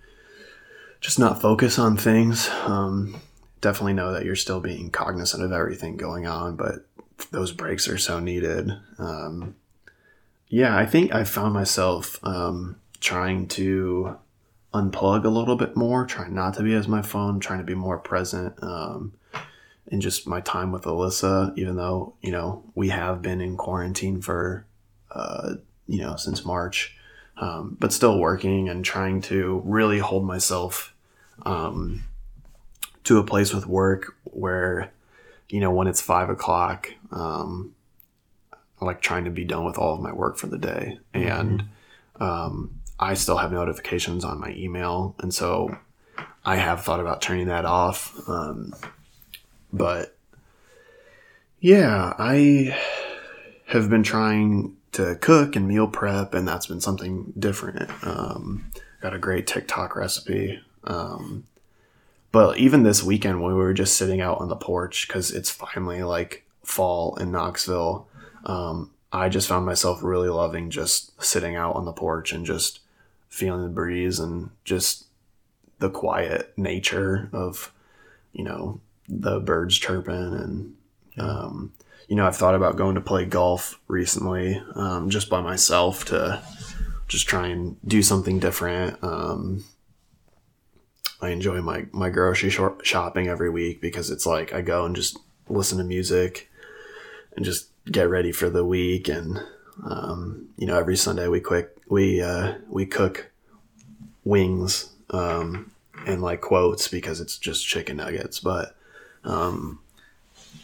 [1.01, 2.49] just not focus on things.
[2.65, 3.19] Um,
[3.61, 6.87] definitely know that you're still being cognizant of everything going on, but
[7.31, 8.71] those breaks are so needed.
[8.97, 9.55] Um,
[10.47, 14.17] yeah, I think I found myself um, trying to
[14.73, 17.75] unplug a little bit more, trying not to be as my phone, trying to be
[17.75, 18.61] more present.
[18.61, 19.13] Um,
[19.87, 24.21] in just my time with Alyssa, even though, you know, we have been in quarantine
[24.21, 24.65] for
[25.13, 25.55] uh,
[25.87, 26.95] you know, since March,
[27.37, 30.95] um, but still working and trying to really hold myself
[31.45, 32.03] um,
[33.03, 34.91] to a place with work where,
[35.49, 37.73] you know, when it's five o'clock, um,
[38.79, 40.97] I like trying to be done with all of my work for the day.
[41.13, 41.65] And
[42.19, 45.15] um, I still have notifications on my email.
[45.19, 45.77] And so
[46.43, 48.27] I have thought about turning that off.
[48.27, 48.73] Um,
[49.71, 50.17] but
[51.59, 52.77] yeah, I
[53.67, 57.89] have been trying to cook and meal prep, and that's been something different.
[58.05, 60.59] Um, got a great TikTok recipe.
[60.83, 61.45] Um,
[62.31, 65.49] but even this weekend, when we were just sitting out on the porch, because it's
[65.49, 68.07] finally like fall in Knoxville,
[68.45, 72.79] um, I just found myself really loving just sitting out on the porch and just
[73.29, 75.05] feeling the breeze and just
[75.79, 77.73] the quiet nature of,
[78.31, 80.75] you know, the birds chirping and,
[81.17, 81.73] um,
[82.07, 86.41] you know, I've thought about going to play golf recently, um, just by myself to
[87.07, 89.01] just try and do something different.
[89.03, 89.65] Um,
[91.21, 94.95] I enjoy my, my grocery shop shopping every week because it's like I go and
[94.95, 95.17] just
[95.49, 96.49] listen to music
[97.35, 99.07] and just get ready for the week.
[99.07, 99.39] And,
[99.83, 103.31] um, you know, every Sunday we quick, we, uh, we cook
[104.23, 105.71] wings, um,
[106.07, 108.75] and like quotes because it's just chicken nuggets, but,
[109.23, 109.79] um,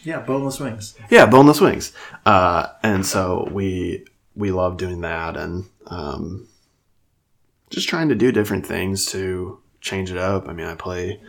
[0.02, 0.94] Yeah, boneless wings.
[1.10, 1.92] yeah, boneless wings.
[2.26, 6.46] Uh, and so we we love doing that and um,
[7.70, 10.48] just trying to do different things to change it up.
[10.48, 11.20] I mean, I play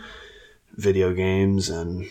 [0.75, 2.07] video games and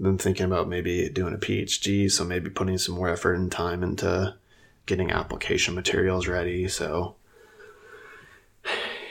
[0.00, 3.82] been thinking about maybe doing a PhD, so maybe putting some more effort and time
[3.82, 4.34] into
[4.86, 6.68] getting application materials ready.
[6.68, 7.16] So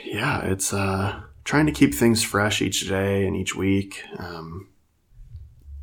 [0.04, 4.02] yeah, it's uh, trying to keep things fresh each day and each week.
[4.18, 4.68] Um,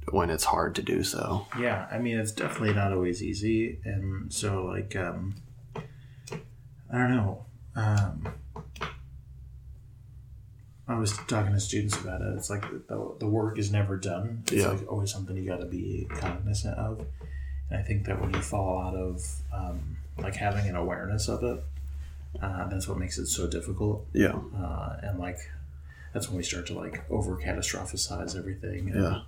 [0.09, 1.47] when it's hard to do so.
[1.59, 5.35] Yeah, I mean it's definitely not always easy, and so like um,
[5.75, 7.45] I don't know.
[7.75, 8.33] Um,
[10.87, 12.33] I was talking to students about it.
[12.37, 14.43] It's like the, the work is never done.
[14.47, 14.69] It's Yeah.
[14.69, 17.05] like always something you got to be cognizant of.
[17.69, 21.43] And I think that when you fall out of um, like having an awareness of
[21.43, 21.63] it,
[22.41, 24.05] uh, that's what makes it so difficult.
[24.13, 25.37] Yeah, Uh, and like
[26.13, 28.89] that's when we start to like over catastrophize everything.
[28.91, 29.21] And, yeah,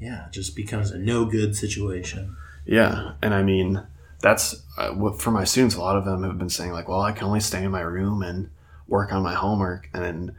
[0.00, 2.36] yeah, it just becomes a no good situation.
[2.66, 3.12] yeah.
[3.22, 3.82] And I mean,
[4.20, 5.76] that's uh, what for my students.
[5.76, 7.80] A lot of them have been saying like, "Well, I can only stay in my
[7.82, 8.50] room and
[8.88, 10.34] work on my homework." And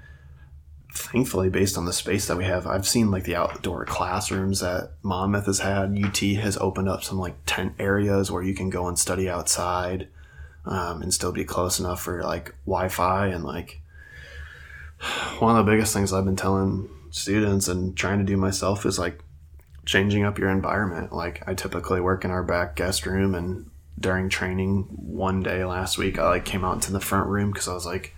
[0.94, 4.92] thankfully, based on the space that we have, I've seen like the outdoor classrooms that
[5.04, 5.98] Monmouth has had.
[6.04, 10.08] UT has opened up some like tent areas where you can go and study outside.
[10.68, 13.82] Um, and still be close enough for like Wi-Fi and like
[15.40, 18.98] one of the biggest things I've been telling students and trying to do myself is
[18.98, 19.20] like
[19.86, 21.14] changing up your environment.
[21.14, 25.98] Like I typically work in our back guest room and during training one day last
[25.98, 28.15] week, I like came out into the front room because I was like,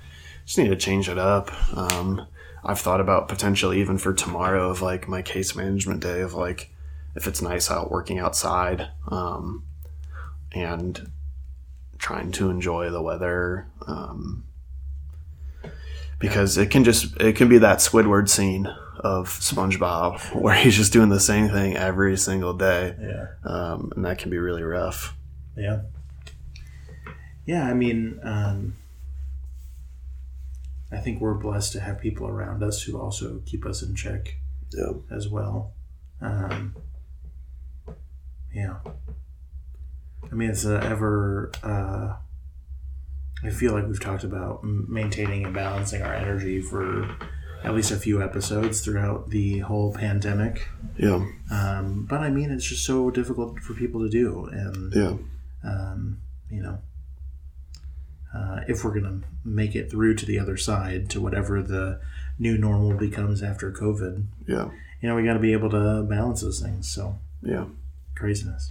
[0.48, 1.52] just need to change it up.
[1.78, 2.26] Um,
[2.66, 6.72] I've thought about potentially even for tomorrow of like my case management day of like,
[7.16, 9.64] if it's nice out working outside, um,
[10.54, 11.12] and
[12.00, 14.46] trying to enjoy the weather, um,
[16.20, 18.68] because it can just it can be that Squidward scene
[19.00, 23.26] of SpongeBob where he's just doing the same thing every single day, Yeah.
[23.44, 25.14] um, and that can be really rough.
[25.56, 25.82] Yeah.
[27.46, 28.76] Yeah, I mean, um,
[30.92, 34.38] I think we're blessed to have people around us who also keep us in check
[34.74, 34.94] Yeah.
[35.12, 35.74] as well.
[36.22, 36.76] Um,
[38.54, 38.76] yeah.
[40.32, 41.52] I mean, it's a ever.
[41.64, 42.16] Uh,
[43.44, 47.08] I feel like we've talked about maintaining and balancing our energy for
[47.64, 50.68] at least a few episodes throughout the whole pandemic.
[50.98, 51.26] Yeah.
[51.52, 55.18] Um, but I mean, it's just so difficult for people to do, and Yeah.
[55.64, 56.18] um,
[56.50, 56.80] you know,
[58.34, 62.00] uh, if we're gonna make it through to the other side to whatever the
[62.40, 64.70] new normal becomes after COVID, Yeah.
[65.02, 66.88] you know, we got to be able to balance those things.
[66.90, 67.66] So Yeah.
[68.16, 68.70] craziness.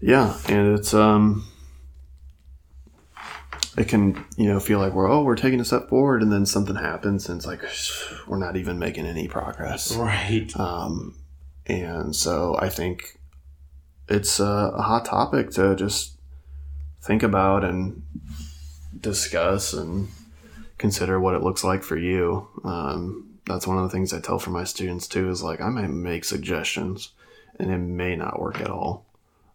[0.00, 1.46] Yeah, and it's um
[3.78, 6.44] it can, you know, feel like we're oh, we're taking a step forward and then
[6.44, 7.62] something happens and it's like
[8.26, 9.96] we're not even making any progress.
[9.96, 10.54] Right.
[10.58, 11.14] Um
[11.66, 13.18] and so I think
[14.08, 16.18] it's a, a hot topic to just
[17.00, 18.02] think about and
[19.02, 20.08] discuss and
[20.78, 22.48] consider what it looks like for you.
[22.64, 25.68] Um, that's one of the things I tell for my students too is like I
[25.68, 27.10] might make suggestions
[27.58, 29.04] and it may not work at all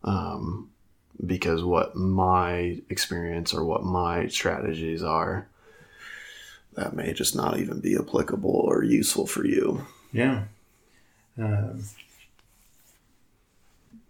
[0.03, 0.69] um,
[1.25, 5.47] because what my experience or what my strategies are
[6.73, 9.85] that may just not even be applicable or useful for you.
[10.13, 10.43] Yeah.
[11.37, 11.83] Um,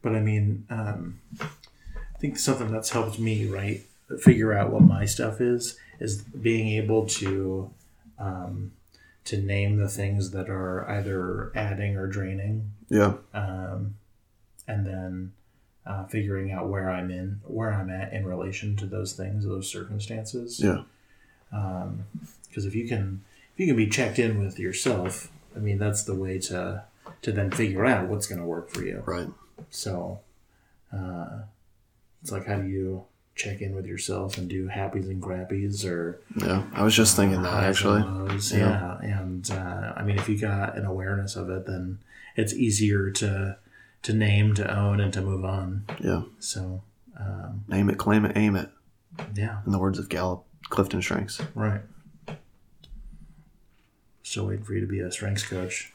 [0.02, 3.84] but I mean, um, I think something that's helped me, right,
[4.20, 7.72] figure out what my stuff is, is being able to
[8.20, 8.72] um,
[9.26, 13.15] to name the things that are either adding or draining, Yeah.
[13.34, 13.96] um,
[14.67, 15.34] and then
[15.86, 19.70] uh, figuring out where I'm in, where I'm at in relation to those things, those
[19.70, 20.60] circumstances.
[20.62, 20.84] Yeah.
[21.52, 26.04] because if you can if you can be checked in with yourself i mean that's
[26.04, 26.84] the way to
[27.22, 29.28] to then figure out what's going to work for you Right.
[29.70, 30.20] so
[30.93, 31.39] uh,
[32.22, 33.06] it's like how do you
[33.38, 36.63] check in with yourself and do happies and crappies or Yeah.
[36.73, 38.02] I was just thinking that actually.
[38.02, 38.97] Yeah.
[39.04, 42.00] yeah and uh, i mean if you got an awareness of it then
[42.36, 43.58] it's easier to
[44.04, 46.23] to name to own and to move on Yeah.
[46.39, 46.82] so
[47.19, 48.69] um, Name it, claim it, aim it.
[49.36, 51.39] yeah In the words of Gallup Clifton Strengths.
[51.56, 51.82] right
[54.23, 55.91] still waiting for you to be a strengths coach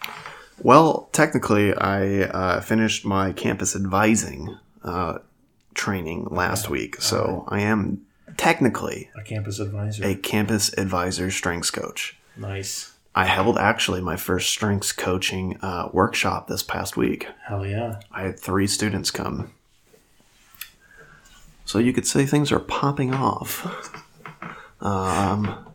[0.63, 5.19] Well, technically, I uh, finished my campus advising uh,
[5.75, 8.03] training last week, so I am
[8.37, 12.17] technically a campus advisor a campus advisor strengths coach.
[12.37, 12.93] Nice.
[13.15, 17.29] I held actually my first strengths coaching uh, workshop this past week.
[17.47, 18.01] Hell yeah.
[18.11, 19.53] I had three students come.
[21.67, 23.67] So you could say things are popping off.
[24.81, 25.75] Um,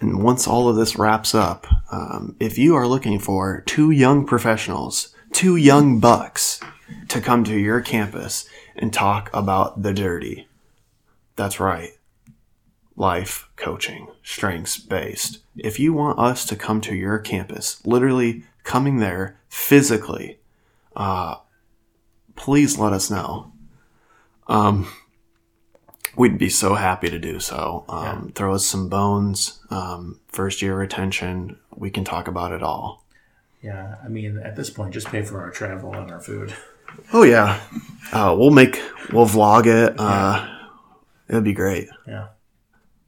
[0.00, 4.26] and once all of this wraps up, um, if you are looking for two young
[4.26, 6.60] professionals, two young bucks
[7.08, 8.48] to come to your campus
[8.80, 10.48] and talk about the dirty,
[11.36, 11.92] that's right.
[12.96, 15.38] Life coaching, strengths based.
[15.56, 20.38] If you want us to come to your campus, literally coming there physically,
[22.36, 23.52] please let us know.
[24.48, 24.92] Um,
[26.16, 27.84] we'd be so happy to do so.
[27.88, 29.60] Um, Throw us some bones.
[29.70, 33.04] Um, first year retention, we can talk about it all.
[33.62, 33.96] Yeah.
[34.04, 36.54] I mean, at this point, just pay for our travel and our food.
[37.12, 37.60] Oh yeah,
[38.12, 38.80] uh, we'll make
[39.12, 39.94] we'll vlog it.
[39.98, 40.46] Uh,
[41.28, 41.88] it'd be great.
[42.06, 42.28] Yeah.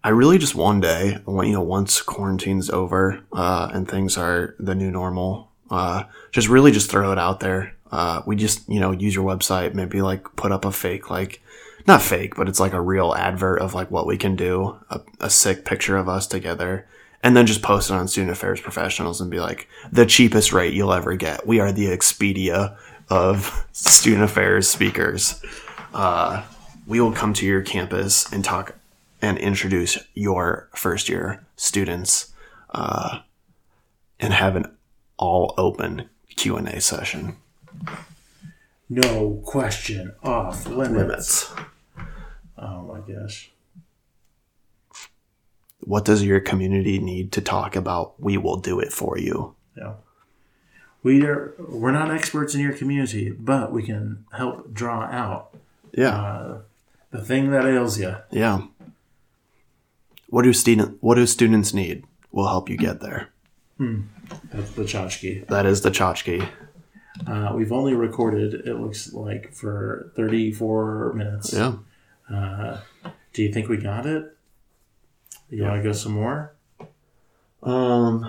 [0.05, 4.75] I really just one day, you know, once quarantine's over uh, and things are the
[4.75, 7.77] new normal, uh, just really just throw it out there.
[7.93, 11.41] Uh, we just you know use your website, maybe like put up a fake like
[11.87, 15.01] not fake, but it's like a real advert of like what we can do, a,
[15.21, 16.87] a sick picture of us together,
[17.23, 20.75] and then just post it on Student Affairs Professionals and be like the cheapest rate
[20.75, 21.47] you'll ever get.
[21.47, 22.77] We are the Expedia
[23.09, 25.43] of Student Affairs speakers
[25.95, 26.43] Uh,
[26.87, 28.75] we will come to your campus and talk
[29.21, 32.33] and introduce your first year students
[32.71, 33.21] uh,
[34.19, 34.65] and have an
[35.19, 37.37] all open q&a session
[38.89, 41.51] No question off limits.
[41.53, 41.53] limits
[42.59, 43.51] Oh my gosh.
[45.81, 49.95] what does your community need to talk about we will do it for you Yeah.
[51.03, 55.55] We are we're not experts in your community, but we can help draw out
[55.93, 56.59] yeah uh,
[57.11, 58.17] the thing that ails you.
[58.31, 58.63] yeah
[60.29, 63.29] what do student what do students need we'll help you get there
[63.79, 65.47] That's the tchotchke.
[65.49, 66.49] that is the tchotchke
[67.27, 71.53] Uh, we've only recorded, it looks like, for 34 minutes.
[71.53, 71.75] yeah
[72.33, 72.79] Uh,
[73.35, 74.35] do you think we got it?
[75.51, 76.55] You want to go some more?
[77.63, 78.25] um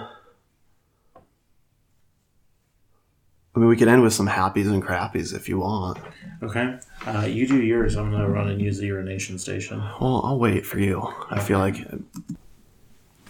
[3.56, 6.00] I mean, we could end with some happies and crappies if you want.
[6.42, 6.80] Okay.
[7.06, 7.96] Uh, you do yours.
[7.96, 9.80] I'm going to run and use the urination station.
[10.02, 11.08] Well, I'll wait for you.
[11.30, 11.78] I feel like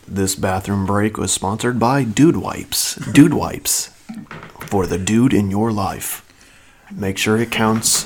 [0.08, 2.96] This bathroom break was sponsored by Dude Wipes.
[3.12, 3.88] Dude Wipes.
[4.62, 6.26] For the dude in your life.
[6.92, 8.06] Make sure it counts.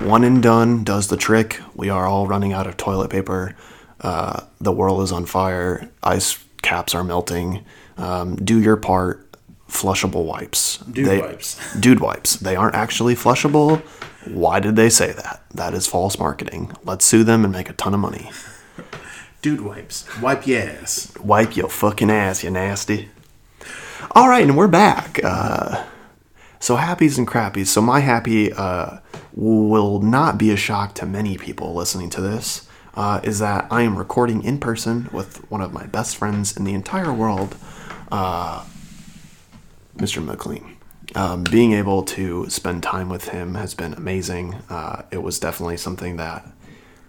[0.00, 1.60] One and done does the trick.
[1.74, 3.54] We are all running out of toilet paper.
[4.00, 5.88] Uh, the world is on fire.
[6.02, 7.64] Ice caps are melting.
[7.96, 9.27] Um, do your part.
[9.68, 10.78] Flushable wipes.
[10.78, 11.74] Dude wipes.
[11.80, 12.36] Dude wipes.
[12.36, 13.80] They aren't actually flushable.
[14.26, 15.42] Why did they say that?
[15.54, 16.72] That is false marketing.
[16.84, 18.30] Let's sue them and make a ton of money.
[19.40, 20.04] Dude wipes.
[20.20, 21.12] Wipe your ass.
[21.18, 23.10] Wipe your fucking ass, you nasty.
[24.12, 25.20] All right, and we're back.
[25.22, 25.84] Uh,
[26.60, 27.68] so happies and crappies.
[27.68, 28.98] So my happy uh,
[29.34, 32.68] will not be a shock to many people listening to this.
[32.94, 36.64] Uh, is that I am recording in person with one of my best friends in
[36.64, 37.54] the entire world,
[38.10, 38.64] uh,
[39.98, 40.24] Mr.
[40.24, 40.76] McLean.
[41.14, 44.54] Um, being able to spend time with him has been amazing.
[44.68, 46.46] Uh, it was definitely something that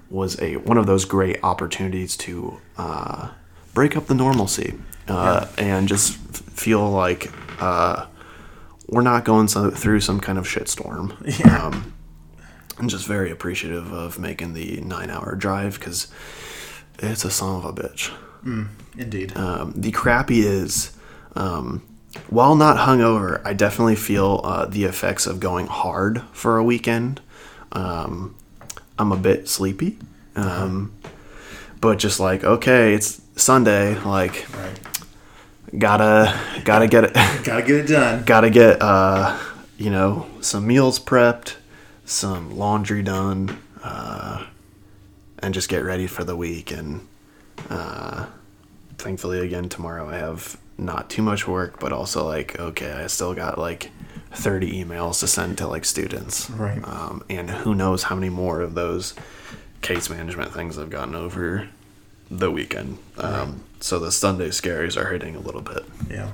[0.10, 3.30] was a one of those great opportunities to uh,
[3.74, 4.74] break up the normalcy
[5.08, 7.32] uh, and just f- feel like
[7.62, 8.06] uh,
[8.88, 11.16] we're not going so, through some kind of shitstorm.
[11.40, 11.66] Yeah.
[11.68, 11.94] Um,
[12.80, 16.08] I'm just very appreciative of making the nine hour drive because
[17.00, 18.10] it's a son of a bitch.
[18.98, 19.36] Indeed.
[19.36, 20.98] Um, the crappy is,
[21.36, 21.84] um,
[22.30, 27.22] while not hungover, I definitely feel uh, the effects of going hard for a weekend.
[27.72, 28.36] Um,
[28.98, 29.98] I'm a bit sleepy,
[30.36, 30.92] um,
[31.80, 34.80] but just like okay, it's Sunday, like right.
[35.78, 38.24] gotta gotta get it, Gotta get it done.
[38.26, 39.38] gotta get uh,
[39.78, 41.56] you know some meals prepped,
[42.06, 44.46] some laundry done, uh,
[45.40, 46.72] and just get ready for the week.
[46.72, 47.08] And
[47.70, 48.26] uh,
[48.98, 53.34] thankfully, again tomorrow I have not too much work, but also like okay, I still
[53.34, 53.92] got like.
[54.32, 56.78] 30 emails to send to like students Right.
[56.88, 59.16] um, and who knows how many more of those
[59.82, 61.68] case management things I've gotten over
[62.30, 63.00] the weekend.
[63.18, 65.84] Um, so the Sunday scaries are hitting a little bit.
[66.12, 66.34] Yeah.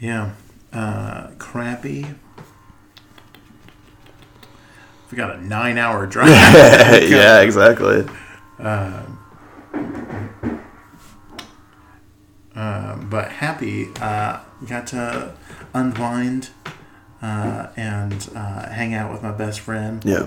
[0.00, 0.32] Yeah.
[0.72, 2.06] Uh, crappy.
[5.12, 6.30] We got a nine hour drive.
[7.08, 8.08] yeah, exactly.
[12.58, 13.88] Um, but happy.
[14.00, 15.34] Uh, got to
[15.74, 16.50] unwind
[17.22, 20.04] uh, and uh, hang out with my best friend.
[20.04, 20.26] Yeah.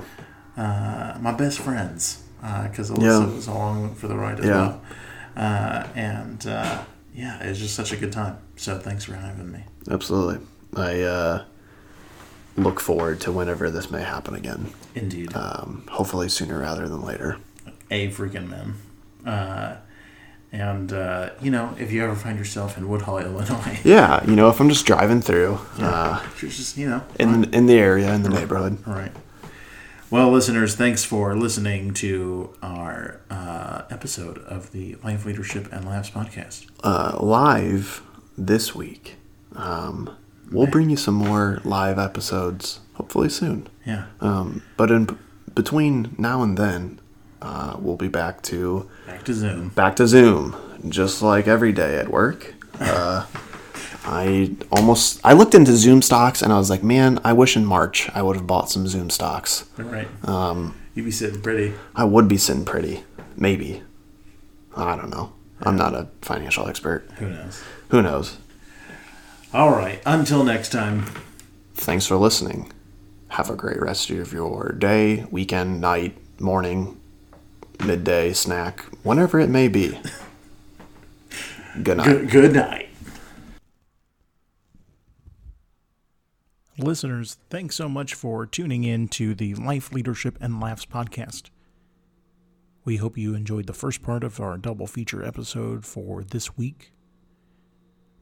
[0.55, 2.23] Uh, my best friends.
[2.41, 2.95] Because Yeah.
[2.97, 4.51] Alyssa was along for the ride as Yeah.
[4.55, 4.81] well.
[5.35, 8.37] Uh, and uh, yeah, it was just such a good time.
[8.55, 9.63] So thanks for having me.
[9.89, 10.39] Absolutely.
[10.75, 11.43] I uh,
[12.55, 14.71] look forward to whenever this may happen again.
[14.95, 15.35] Indeed.
[15.35, 17.37] Um, hopefully sooner rather than later.
[17.89, 18.75] a freaking man.
[20.53, 24.35] Uh, and uh, you know, if you ever find yourself in Woodhull, Illinois, Yeah, you
[24.35, 28.13] know, if I'm just driving through uh, you're just you know, in in the area
[28.13, 28.77] in the neighborhood.
[28.87, 29.11] all right.
[30.09, 36.09] Well, listeners, thanks for listening to our uh, episode of the Life Leadership and Laughs
[36.09, 36.65] podcast.
[36.83, 38.01] Uh, live
[38.37, 39.15] this week.
[39.55, 40.13] Um,
[40.51, 43.67] we'll bring you some more live episodes hopefully soon.
[43.85, 45.17] Yeah, Um, but in
[45.55, 46.99] between now and then,
[47.41, 49.69] uh, we'll be back to back to Zoom.
[49.69, 50.55] back to Zoom,
[50.89, 52.53] just like every day at work.
[52.79, 53.25] Uh,
[54.05, 57.65] I almost I looked into Zoom stocks and I was like, man, I wish in
[57.65, 59.65] March I would have bought some Zoom stocks.
[59.77, 60.07] All right.
[60.27, 61.73] Um, You'd be sitting pretty.
[61.95, 63.03] I would be sitting pretty,
[63.35, 63.83] maybe.
[64.75, 65.33] I don't know.
[65.61, 67.09] I'm not a financial expert.
[67.17, 67.63] Who knows?
[67.89, 68.37] Who knows?
[69.53, 70.01] All right.
[70.05, 71.05] Until next time.
[71.75, 72.71] Thanks for listening.
[73.29, 76.99] Have a great rest of your day, weekend, night, morning,
[77.85, 79.99] midday, snack, whenever it may be.
[81.83, 82.05] Good night.
[82.05, 82.89] Good, good night.
[86.77, 91.49] Listeners, thanks so much for tuning in to the Life Leadership and Laughs podcast.
[92.83, 96.91] We hope you enjoyed the first part of our double feature episode for this week.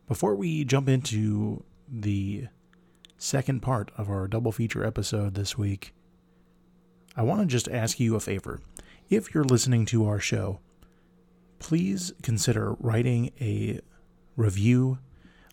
[0.07, 2.47] Before we jump into the
[3.17, 5.93] second part of our double feature episode this week,
[7.15, 8.59] I want to just ask you a favor.
[9.09, 10.59] If you're listening to our show,
[11.57, 13.79] please consider writing a
[14.35, 14.99] review,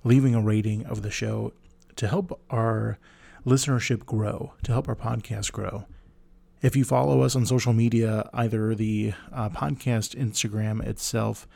[0.04, 1.54] leaving a rating of the show
[1.96, 2.98] to help our
[3.46, 5.86] listenership grow, to help our podcast grow.
[6.60, 11.48] If you follow us on social media, either the uh, podcast Instagram itself,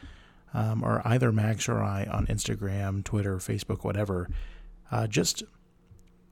[0.55, 4.31] um, or either Max or I on Instagram, Twitter, Facebook, whatever,
[4.91, 5.43] uh, just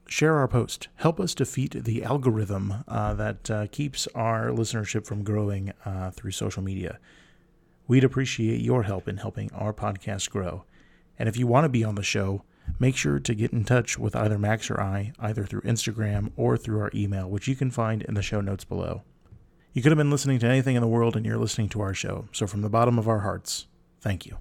[0.09, 0.87] share our post.
[0.95, 6.31] Help us defeat the algorithm uh, that uh, keeps our listenership from growing uh, through
[6.31, 6.99] social media.
[7.87, 10.65] We'd appreciate your help in helping our podcast grow.
[11.17, 12.43] And if you want to be on the show,
[12.79, 16.57] make sure to get in touch with either Max or I, either through Instagram or
[16.57, 19.03] through our email, which you can find in the show notes below.
[19.73, 21.93] You could have been listening to anything in the world and you're listening to our
[21.93, 22.27] show.
[22.31, 23.67] So, from the bottom of our hearts,
[24.01, 24.37] Thank you.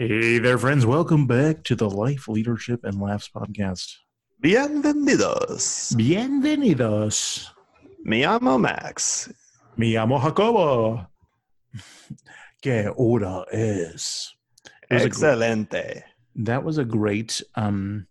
[0.00, 0.86] Hey there, friends.
[0.86, 3.96] Welcome back to the Life, Leadership, and Laughs podcast.
[4.40, 5.92] Bienvenidos.
[5.96, 7.48] Bienvenidos.
[8.04, 9.28] Me llamo Max.
[9.76, 11.04] Me llamo Jacobo.
[12.62, 14.32] Que hora es?
[14.88, 16.02] Was a gr- Excelente.
[16.36, 18.06] that was a great um,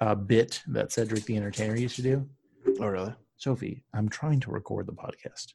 [0.00, 2.26] uh, bit that Cedric the Entertainer used to do.
[2.80, 3.14] Oh, really?
[3.36, 5.52] Sophie, I'm trying to record the podcast.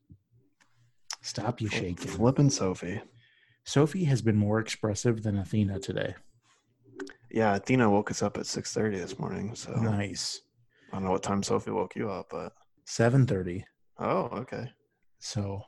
[1.24, 1.96] Stop you shaking.
[1.96, 3.02] Flippin' Sophie.
[3.66, 6.16] Sophie has been more expressive than Athena today.
[7.32, 10.42] Yeah, Athena woke us up at 6.30 this morning, so Nice.
[10.92, 12.54] I don't know what time Sophie woke you up, but...
[12.88, 13.64] 7:30.
[14.00, 14.72] Oh, okay.
[15.20, 15.64] So,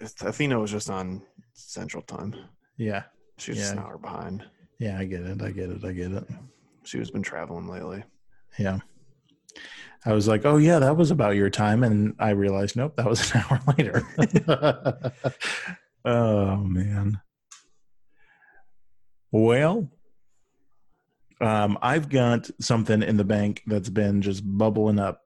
[0.00, 1.22] Athena was just on
[1.52, 2.34] Central Time.
[2.76, 3.02] yeah.
[3.38, 4.44] She's just an hour behind.
[4.78, 5.42] Yeah, I get it.
[5.42, 5.84] I get it.
[5.84, 6.24] I get it.
[6.84, 8.04] She has been traveling lately.
[8.56, 8.78] Yeah.
[10.04, 13.06] I was like, "Oh yeah, that was about your time," and I realized, nope, that
[13.08, 14.02] was an hour later.
[16.04, 17.20] oh man.
[19.32, 19.88] Well,
[21.40, 25.22] um, I've got something in the bank that's been just bubbling up,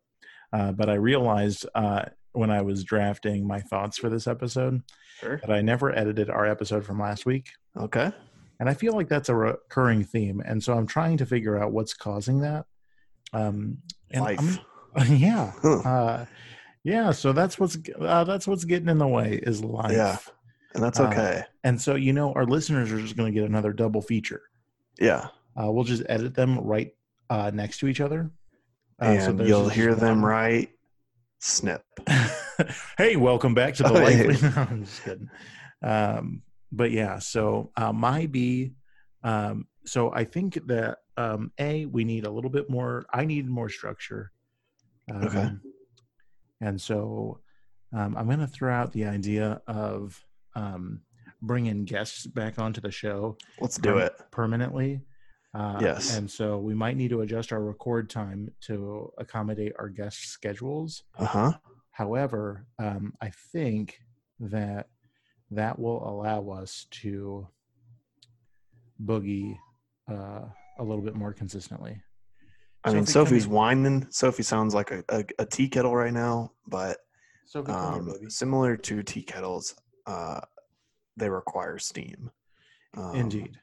[0.53, 4.83] uh, but I realized uh, when I was drafting my thoughts for this episode
[5.21, 5.39] Sure.
[5.39, 7.49] that I never edited our episode from last week.
[7.77, 8.13] Okay.
[8.61, 10.41] And I feel like that's a recurring theme.
[10.45, 12.65] And so I'm trying to figure out what's causing that.
[13.33, 13.79] Um,
[14.11, 14.39] and Life.
[14.41, 14.59] I'm-
[15.17, 15.53] yeah.
[15.61, 15.79] Huh.
[15.81, 16.27] Uh,
[16.85, 17.11] yeah.
[17.11, 19.93] So that's what's, uh, that's what's getting in the way is life.
[19.93, 20.17] Yeah.
[20.77, 21.43] And that's Uh, okay.
[21.65, 24.43] And so, you know, our listeners are just going to get another double feature.
[25.01, 25.29] yeah.
[25.59, 26.95] Uh, we'll just edit them right
[27.31, 28.31] uh, next to each other.
[29.01, 30.71] Uh, And so you'll hear them one- right
[31.39, 31.83] snip.
[32.99, 34.27] hey, welcome back to the Oh, hey.
[34.43, 35.31] No, I'm just kidding.
[35.83, 38.73] Um, but yeah, so uh, my B.
[39.25, 43.07] Um, so I think that um, a we need a little bit more.
[43.11, 44.33] I need more structure.
[45.11, 45.51] Um, Okay.
[46.61, 47.41] And so
[47.95, 50.23] um, I'm going to throw out the idea of
[50.57, 51.01] um,
[51.43, 54.13] bring in guests back onto the show Let's do it.
[54.31, 55.03] permanently.
[55.55, 56.17] Uh, Yes.
[56.17, 61.05] And so we might need to adjust our record time to accommodate our guest schedules.
[61.19, 61.53] Uh-huh.
[61.93, 63.99] However, um, I think
[64.41, 64.89] that
[65.51, 67.47] that will allow us to
[69.03, 69.57] boogie
[70.11, 70.43] uh,
[70.79, 72.03] a little bit more consistently.
[72.85, 73.53] I mean, Sophie, Sophie's here.
[73.53, 74.07] whining.
[74.11, 76.99] Sophie sounds like a, a, a tea kettle right now, but
[77.67, 79.75] um, similar to tea kettles,
[80.07, 80.41] uh,
[81.17, 82.31] they require steam.
[82.97, 83.59] Um, Indeed.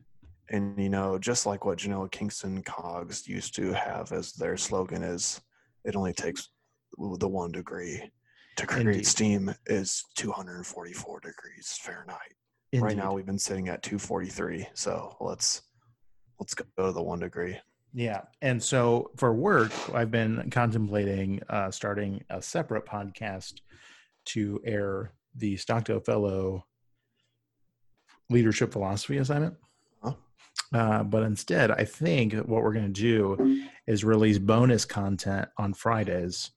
[0.50, 5.02] And, you know, just like what Genoa Kingston Cogs used to have as their slogan
[5.02, 5.42] is,
[5.86, 6.50] it only takes
[6.98, 8.12] the one degree
[8.58, 9.08] to create Indeed.
[9.08, 12.34] steam is 244 degrees Fahrenheit.
[12.76, 14.68] Right now we've been sitting at 243.
[14.74, 15.62] So let's
[16.40, 17.58] let's go to the one degree.
[17.94, 18.22] Yeah.
[18.42, 23.62] And so for work, I've been contemplating uh, starting a separate podcast
[24.26, 26.66] to air the Stockdale Fellow
[28.30, 29.56] Leadership Philosophy Assignment.
[30.02, 30.14] Huh?
[30.74, 35.74] Uh, but instead, I think what we're going to do is release bonus content on
[35.74, 36.52] Fridays.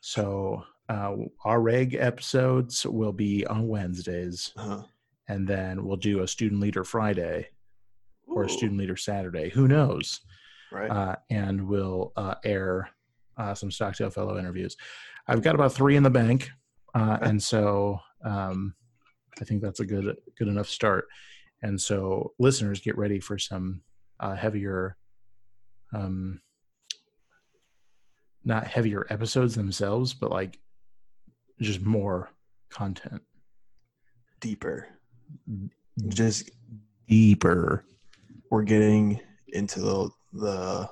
[0.00, 1.14] So uh,
[1.44, 4.82] our reg episodes will be on Wednesdays, Uh-huh.
[5.28, 7.48] and then we'll do a student leader Friday
[8.26, 9.50] or a student leader Saturday.
[9.50, 10.20] Who knows?
[10.72, 10.90] right?
[10.90, 12.88] uh, and we'll uh, air
[13.36, 14.76] uh, some Stockdale Fellow interviews.
[15.28, 16.50] I've got about three in the bank,
[16.94, 17.28] uh, Okay.
[17.30, 18.74] and so um,
[19.40, 21.06] I think that's a good good enough start.
[21.62, 23.82] And so, listeners, get ready for some
[24.18, 24.96] uh, heavier,
[25.94, 26.40] um,
[28.44, 30.58] not heavier episodes themselves, but like
[31.60, 32.30] just more
[32.68, 33.22] content,
[34.40, 34.88] Deeper.
[36.08, 36.50] Just
[37.06, 37.84] deeper.
[38.50, 40.90] we're getting into the the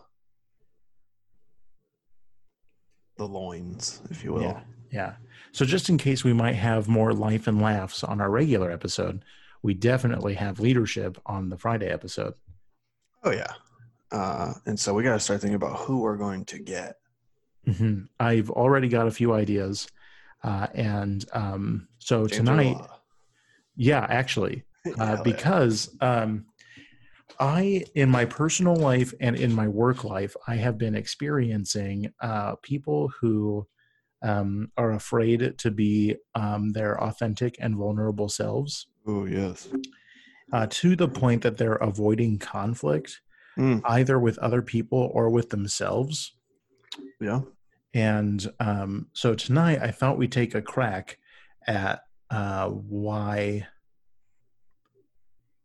[3.16, 4.42] the loins, if you will.
[4.42, 4.60] Yeah.
[4.90, 5.14] Yeah.
[5.52, 9.24] So just in case we might have more life and laughs on our regular episode,
[9.62, 12.34] we definitely have leadership on the Friday episode.
[13.22, 13.52] Oh yeah.
[14.10, 16.96] Uh, and so we got to start thinking about who we're going to get.
[17.66, 18.08] Mhm.
[18.18, 19.88] I've already got a few ideas.
[20.42, 22.76] Uh, and um, so James tonight,
[23.76, 24.64] yeah, actually,
[24.98, 26.46] uh, because um,
[27.38, 32.56] I, in my personal life and in my work life, I have been experiencing uh,
[32.56, 33.66] people who
[34.22, 39.68] um, are afraid to be um, their authentic and vulnerable selves Oh yes.
[40.52, 43.20] uh, to the point that they're avoiding conflict
[43.58, 43.82] Mm.
[43.84, 46.36] either with other people or with themselves.
[47.20, 47.40] Yeah.
[47.92, 51.18] And um, so tonight, I thought we'd take a crack
[51.66, 53.66] at uh, why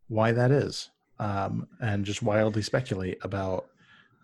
[0.07, 0.89] why that is,
[1.19, 3.67] um, and just wildly speculate about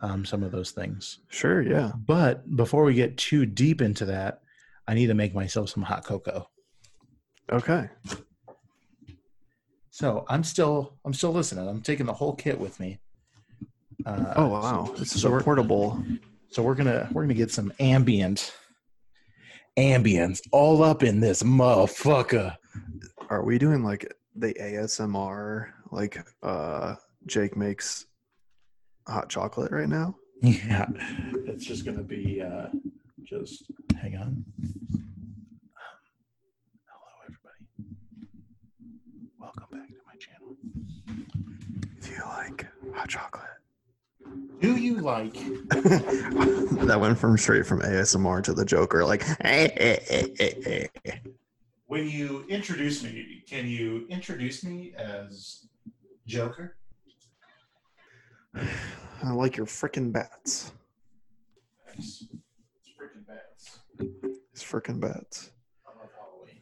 [0.01, 1.19] um, some of those things.
[1.29, 1.91] Sure, yeah.
[1.95, 4.41] But before we get too deep into that,
[4.87, 6.49] I need to make myself some hot cocoa.
[7.51, 7.89] Okay.
[9.89, 11.67] So I'm still I'm still listening.
[11.67, 12.99] I'm taking the whole kit with me.
[14.05, 16.03] Uh, Oh wow, so- this is so portable.
[16.49, 18.53] So we're gonna we're gonna get some ambient
[19.77, 22.55] ambience all up in this motherfucker.
[23.29, 25.67] Are we doing like the ASMR?
[25.91, 26.95] Like uh
[27.25, 28.05] Jake makes
[29.07, 30.15] hot chocolate right now.
[30.43, 30.87] Yeah,
[31.45, 32.69] it's just gonna be uh,
[33.23, 34.43] just hang on.
[36.87, 37.63] Hello, everybody.
[39.39, 40.55] Welcome back to my channel.
[42.01, 43.45] Do you like hot chocolate?
[44.59, 45.33] Do you like?
[45.69, 49.05] that went from straight from ASMR to the Joker.
[49.05, 49.23] Like,
[51.85, 55.67] When you introduce me, can you introduce me as
[56.25, 56.77] Joker?
[58.55, 60.71] I like your frickin' bats.
[61.97, 62.27] It's
[62.99, 63.79] freaking bats.
[64.53, 65.51] It's frickin' bats.
[65.85, 66.61] I love Halloween.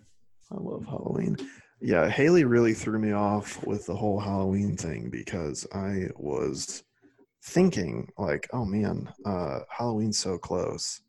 [0.52, 1.38] I love Halloween.
[1.82, 6.84] Yeah, Haley really threw me off with the whole Halloween thing because I was
[7.44, 11.02] thinking like, oh man, uh, Halloween's so close,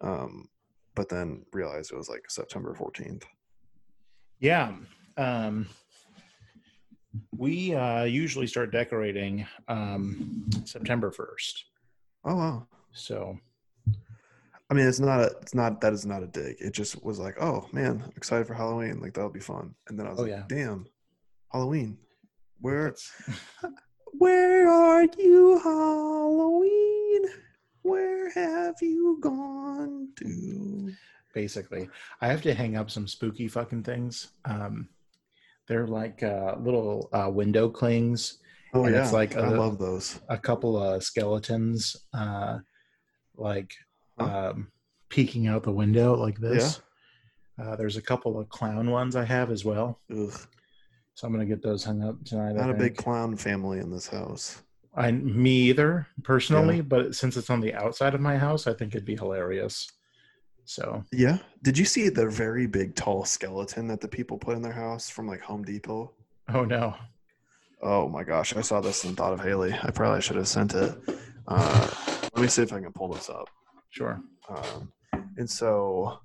[0.00, 0.48] um,
[0.94, 3.26] but then realized it was like September fourteenth.
[4.40, 4.74] Yeah.
[5.18, 5.68] Um,
[7.36, 11.54] we uh, usually start decorating um, September 1st.
[12.24, 12.66] Oh wow.
[12.92, 13.38] So,
[14.70, 16.56] I mean, it's not a, it's not that is not a dig.
[16.60, 19.00] It just was like, oh man, I'm excited for Halloween.
[19.00, 19.74] Like that'll be fun.
[19.88, 20.42] And then I was Oh, like, yeah.
[20.48, 20.86] damn,
[21.52, 21.98] Halloween.
[22.60, 22.94] Where
[24.18, 27.22] where are you, Halloween?
[27.82, 30.92] Where have you gone to?
[31.34, 31.86] basically,
[32.22, 34.28] I have to hang up some spooky fucking things.
[34.46, 34.88] Um,
[35.68, 38.38] they're like uh, little uh, window clings,
[38.74, 40.20] Oh And yeah, it's like I a- love those.
[40.28, 42.58] a couple of skeletons, uh,
[43.36, 43.72] like
[44.18, 44.50] Huh?
[44.50, 44.72] um,
[45.08, 46.80] peeking out the window like this.
[47.62, 50.00] Uh, there's a couple of clown ones I have as well.
[50.10, 50.32] Ugh,
[51.14, 52.50] So I'm gonna get those hung up tonight.
[52.50, 54.62] I not a big clown family in this house.
[54.94, 58.94] I me either personally, but since it's on the outside of my house, I think
[58.94, 59.86] it'd be hilarious.
[60.66, 61.38] So Yeah.
[61.62, 65.08] Did you see the very big, tall skeleton that the people put in their house
[65.08, 66.12] from like Home Depot?
[66.52, 66.94] oh no,
[67.82, 69.74] Oh my gosh, I saw this and thought of Haley.
[69.82, 70.96] I probably should have sent it.
[71.46, 71.90] Uh,
[72.34, 73.48] let me see if I can pull this up.
[73.90, 74.20] sure.
[74.48, 74.92] Um,
[75.36, 76.18] and so,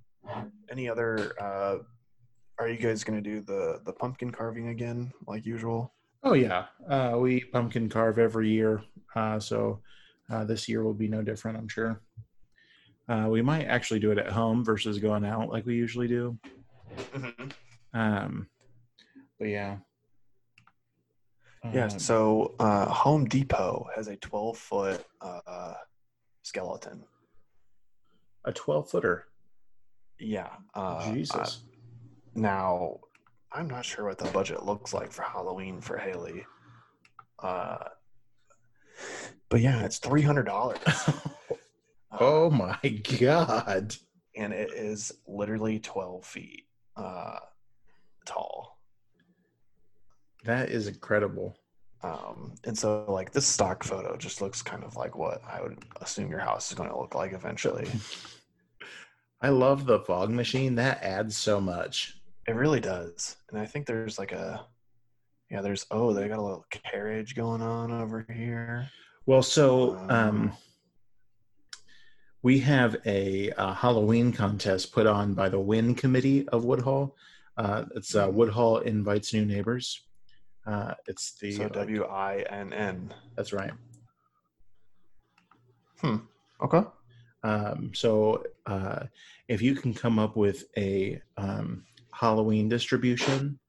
[0.69, 1.33] any other?
[1.39, 1.77] Uh,
[2.59, 5.93] are you guys going to do the the pumpkin carving again, like usual?
[6.23, 8.83] Oh yeah, uh, we pumpkin carve every year,
[9.15, 9.81] uh, so
[10.29, 11.57] uh, this year will be no different.
[11.57, 12.01] I'm sure.
[13.09, 16.37] Uh, we might actually do it at home versus going out like we usually do.
[17.93, 18.47] Um,
[19.39, 19.77] but yeah.
[21.73, 21.85] Yeah.
[21.85, 25.73] Um, So, uh, Home Depot has a 12 foot uh,
[26.43, 27.03] skeleton.
[28.45, 29.27] a 12 footer.
[30.19, 30.49] Yeah.
[30.75, 31.63] Uh, uh, Jesus.
[32.33, 32.99] now,
[33.51, 36.45] I'm not sure what the budget looks like for Halloween for Haley.
[37.39, 37.77] Uh,
[39.49, 40.77] but yeah, it's three hundred dollars.
[42.19, 42.77] oh my
[43.19, 43.95] god.
[44.35, 47.39] and it is literally 12 feet uh,
[48.25, 48.79] tall.
[50.45, 51.57] That is incredible.
[52.03, 55.77] Um, and so, like, this stock photo just looks kind of like what I would
[56.01, 57.87] assume your house is going to look like eventually.
[59.41, 60.75] I love the fog machine.
[60.75, 62.17] That adds so much.
[62.47, 63.37] It really does.
[63.49, 64.65] And I think there's like a,
[65.49, 68.89] yeah, there's, oh, they got a little carriage going on over here.
[69.27, 70.57] Well, so um, Wow.
[72.43, 77.15] We have a, uh Halloween contest put on by the Win Committee of Woodhull.
[77.57, 80.01] Uh, it's uh, Woodhull invites new neighbors.
[80.65, 83.13] Uh, it's the So W I N N.
[83.35, 83.71] that's right.
[85.99, 86.17] Hmm.
[86.63, 86.83] Okay.
[87.43, 89.05] Um, so uh,
[89.47, 91.83] if you can come up with a um,
[92.13, 93.59] Halloween distribution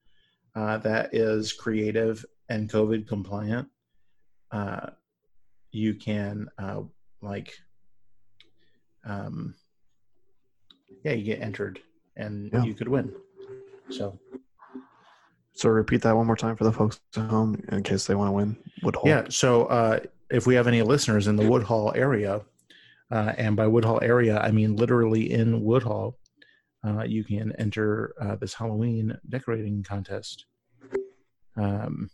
[0.55, 3.69] uh, that is creative and COVID compliant,
[4.51, 4.91] uh,
[5.71, 6.83] you can uh,
[7.23, 7.55] like,
[9.05, 9.55] um,
[11.05, 11.81] yeah, you get entered
[12.17, 12.65] and Yeah.
[12.65, 13.13] you could win.
[13.91, 14.19] So
[15.55, 18.29] So repeat that one more time for the folks at home in case they want
[18.29, 19.07] to win Woodhull.
[19.07, 19.27] Yeah.
[19.29, 20.01] So uh,
[20.31, 22.41] if we have any listeners in the Woodhull area,
[23.11, 26.17] uh, and by Woodhull area, I mean literally in Woodhull,
[26.85, 30.47] uh, you can enter uh, this Halloween decorating contest.
[31.57, 32.11] Um,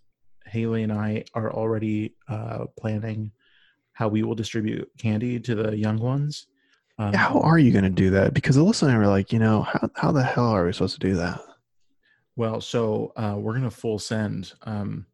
[0.47, 3.31] Haley and I are already uh, planning
[3.93, 6.49] how we will distribute candy to the young ones.
[6.99, 8.35] Um, How are you going to do that?
[8.35, 11.07] Because the listeners were like, you know, how, how the hell are we supposed to
[11.07, 11.41] do that?
[12.37, 14.53] Well, so uh, we're gonna full send.
[14.63, 15.07] Um,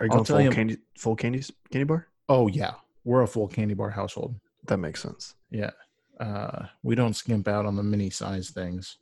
[0.00, 2.08] Are you going full you- candy full candy candy bar?
[2.28, 2.72] Oh yeah,
[3.04, 4.34] we're a full candy bar household.
[4.66, 5.34] That makes sense.
[5.52, 5.70] Yeah,
[6.18, 8.98] uh, we don't skimp out on the mini size things.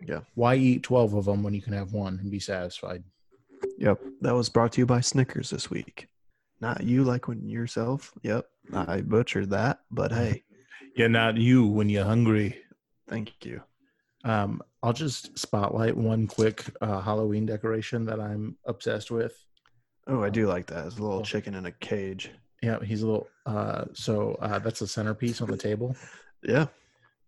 [0.00, 0.20] Yeah.
[0.36, 3.04] Why eat twelve of them when you can have one and be satisfied?
[3.76, 4.00] Yep.
[4.22, 6.08] That was brought to you by Snickers this week.
[6.62, 8.10] Not you like when yourself.
[8.22, 8.46] Yep.
[8.72, 10.44] I butchered that, but hey,
[10.98, 12.58] Yeah, not you when you're hungry.
[13.08, 13.62] thank you.
[14.24, 19.32] Um, I'll just spotlight one quick uh, Halloween decoration that I'm obsessed with.
[20.08, 20.86] Oh, I do like that.
[20.86, 22.32] It's a little chicken in a cage.
[22.62, 23.28] Yeah, he's a little.
[23.46, 25.96] Uh, so uh, that's the centerpiece on the table.
[26.44, 26.66] Yeah.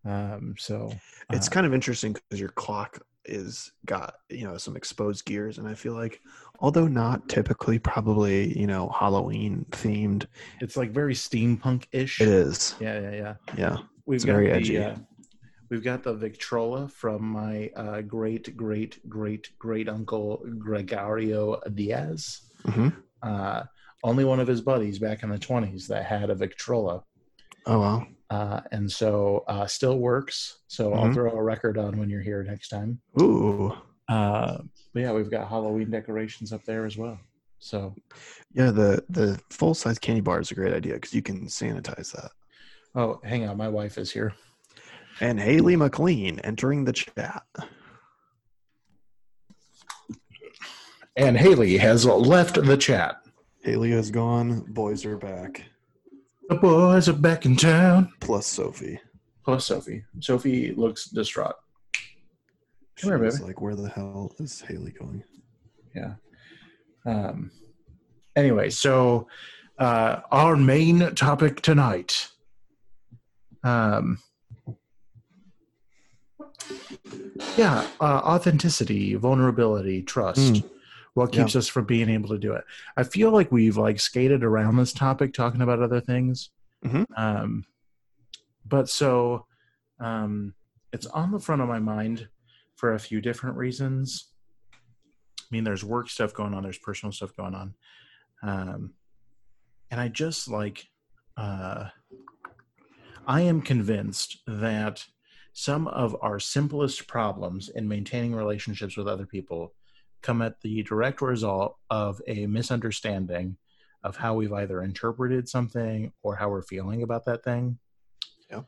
[0.04, 0.92] Um, so
[1.32, 5.58] It's uh, kind of interesting because your clock is got, you know, some exposed gears.
[5.58, 6.20] And I feel like,
[6.60, 10.26] although not typically probably, you know, Halloween themed,
[10.60, 12.20] it's like very steampunk ish.
[12.20, 12.74] it is.
[12.80, 13.34] Yeah, yeah, yeah.
[13.56, 13.76] Yeah.
[14.06, 14.78] We've It's got very the, edgy.
[14.78, 14.96] Uh,
[15.70, 22.40] we've got the Victrola from my uh, great, great, great, great uncle Gregorio Diaz.
[22.66, 22.88] hmm
[23.22, 23.64] Uh,
[24.02, 27.02] only one of his buddies back in the 20s that had a Victrola.
[27.66, 28.06] Oh, wow.
[28.30, 30.60] Uh, and so uh, still works.
[30.68, 31.14] So I'll Mhm.
[31.14, 33.00] throw a record on when you're here next time.
[33.20, 33.76] Ooh.
[34.08, 34.58] Uh,
[34.92, 37.18] but yeah, we've got Halloween decorations up there as well.
[37.58, 37.94] So
[38.54, 38.70] Yeah.
[38.70, 42.30] The, the full size candy bar is a great idea because you can sanitize that.
[42.94, 44.32] oh, hang on, my wife is here.
[45.20, 47.44] And Haley McLean entering the chat.
[51.16, 53.16] And Haley has left the chat.
[53.62, 54.60] Haley is gone.
[54.72, 55.64] Boys are back.
[56.48, 58.12] The boys are back in town.
[58.20, 58.98] Plus Sophie.
[59.44, 60.04] Plus Sophie.
[60.20, 61.56] Sophie looks distraught.
[63.00, 63.48] Come here, She's baby.
[63.48, 65.22] like, where the hell is Haley going?
[65.94, 66.14] Yeah.
[67.06, 67.50] Um.
[68.36, 69.26] Anyway, so
[69.78, 72.28] uh, our main topic tonight.
[73.64, 74.18] Um.
[77.56, 80.54] Yeah, uh, authenticity, vulnerability, trust.
[80.54, 80.70] Mm.
[81.14, 82.64] What keeps us from being able to do it?
[82.96, 86.50] I feel like we've like skated around this topic, talking about other things.
[86.84, 87.04] Mhm.
[87.16, 87.64] Um,
[88.64, 89.46] but so,
[89.98, 90.54] um,
[90.92, 92.28] it's on the front of my mind
[92.80, 94.30] for a few different reasons.
[94.72, 97.74] I mean, there's work stuff going on, there's personal stuff going on.
[98.42, 98.94] Um,
[99.90, 100.86] and I just like,
[101.36, 101.88] uh,
[103.26, 105.04] I am convinced that
[105.52, 109.74] some of our simplest problems in maintaining relationships with other people
[110.22, 113.58] come at the direct result of a misunderstanding
[114.02, 117.78] of how we've either interpreted something or how we're feeling about that thing.
[118.50, 118.62] Yeah.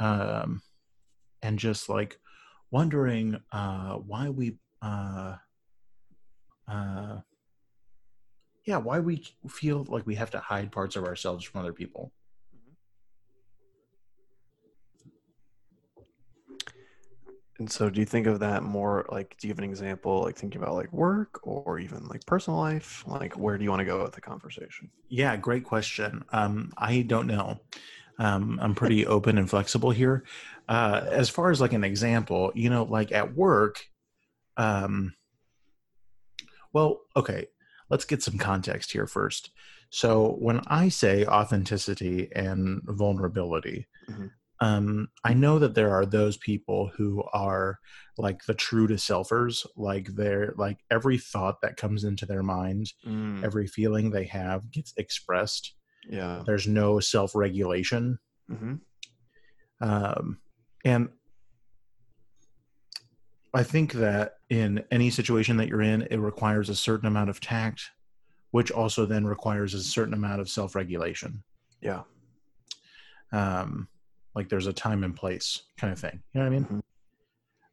[0.00, 0.62] Um,
[1.42, 2.18] and just like
[2.72, 5.36] wondering uh, why we, uh,
[6.66, 7.18] uh,
[8.64, 12.12] yeah, why we feel like we have to hide parts of ourselves from other people.
[17.58, 19.36] And so, do you think of that more like?
[19.38, 23.04] Do you have an example, like thinking about like work or even like personal life?
[23.06, 24.90] Like, where do you want to go with the conversation?
[25.08, 26.24] Yeah, great question.
[26.32, 27.60] Um, I don't know.
[28.22, 30.22] Um, I'm pretty open and flexible here.
[30.68, 33.84] Uh, as far as like an example, you know, like at work,
[34.56, 35.14] um,
[36.72, 37.48] well, okay,
[37.90, 39.50] let's get some context here first.
[39.90, 44.30] So when I say authenticity and vulnerability, Mhm.
[44.60, 47.80] um, I know that there are those people who are
[48.16, 52.92] like the true to selfers, like they're like every thought that comes into their mind
[53.04, 55.74] Mm, every feeling they have gets expressed
[56.08, 56.42] yeah.
[56.46, 58.74] there's no self-regulation hmm
[59.80, 60.38] um,
[60.84, 61.08] and
[63.54, 67.40] i think that in any situation that you're in it requires a certain amount of
[67.40, 67.90] tact
[68.50, 71.42] which also then requires a certain amount of self-regulation
[71.80, 72.02] Yeah.
[73.32, 73.88] um,
[74.34, 76.82] like there's a time and place kind of thing you know what i mean Mhm.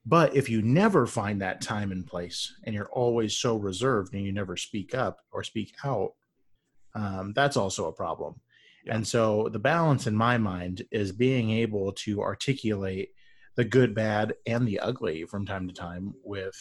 [0.06, 4.24] but if you never find that time and place and you're always so reserved and
[4.26, 6.14] you never speak up or speak out
[6.96, 8.42] um, that's also a problem
[8.86, 8.96] Yeah.
[8.96, 13.10] and so the balance in my mind is being able to articulate
[13.56, 16.56] the good bad and the ugly from time to time with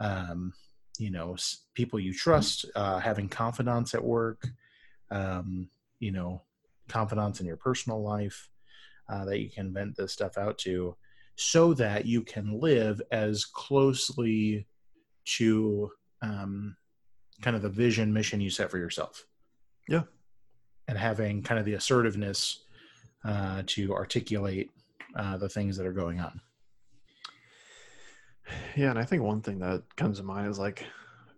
[0.00, 0.52] um,
[0.98, 4.46] you know s- people you trust uh, having confidants at work
[5.10, 5.68] um,
[6.00, 6.42] you know
[6.88, 8.48] confidants in your personal life
[9.08, 10.96] uh, that you can vent this stuff out to
[11.36, 14.66] so that you can live as closely
[15.24, 15.90] to
[16.20, 16.76] um,
[17.40, 19.24] kind of the vision mission you set for yourself
[19.88, 20.02] Yeah.
[20.88, 22.64] and having kind of the assertiveness
[23.24, 24.70] uh, to articulate
[25.16, 26.40] uh, the things that are going on
[28.76, 30.84] Yeah, and I think one thing that comes to mind is like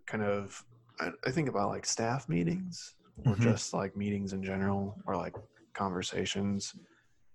[0.07, 0.63] kind of
[0.99, 3.43] I, I think about like staff meetings or Mhm.
[3.43, 5.35] just like meetings in general or like
[5.73, 6.73] conversations.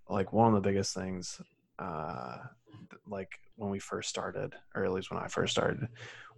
[0.08, 1.40] Like one of the biggest things
[1.78, 2.38] uh
[3.06, 5.86] like when we first started, or at least when I first started,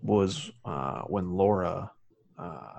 [0.02, 1.90] was uh when Laura
[2.38, 2.78] uh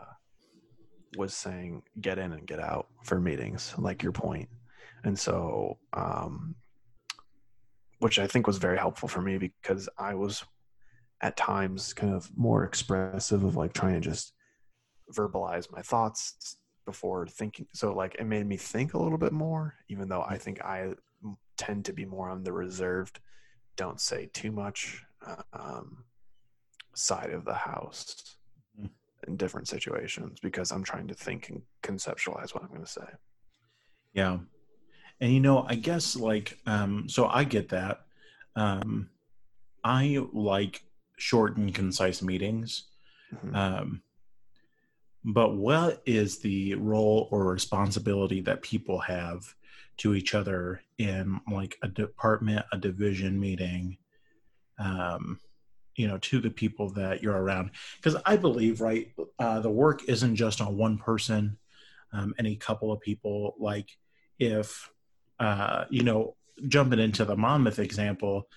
[1.18, 4.49] was saying get in and get out for meetings, like your point.
[5.03, 6.55] And so, um,
[7.99, 10.43] which I think was very helpful for me because I was
[11.22, 14.34] at times kind of more expressive of like trying to just
[15.14, 17.68] verbalize my thoughts before thinking.
[17.74, 20.93] So, like, it made me think a little bit more, even though I think I
[21.57, 23.20] tend to be more on the reserved,
[23.78, 25.03] don't say too much
[25.53, 26.03] um,
[26.93, 28.38] side of the house.
[29.28, 33.05] In different situations because I'm trying to think and conceptualize what I'm going to say.
[34.13, 34.39] Yeah.
[35.19, 38.01] And you know, I guess like um so I get that.
[38.55, 39.09] Um
[39.84, 40.84] I like
[41.17, 42.86] short and concise meetings.
[43.34, 43.55] Mm-hmm.
[43.55, 44.01] Um
[45.26, 49.55] but what is the role or responsibility that people have
[49.97, 53.97] to each other in like a department, a division meeting,
[54.80, 55.39] um,
[55.95, 57.71] you know, to the people that you're around?
[57.97, 61.57] Because I believe, right, uh, the work isn't just on one person,
[62.11, 63.55] um, any couple of people.
[63.59, 63.89] Like
[64.39, 64.89] if,
[65.39, 66.35] uh, you know,
[66.67, 68.47] jumping into the Monmouth example,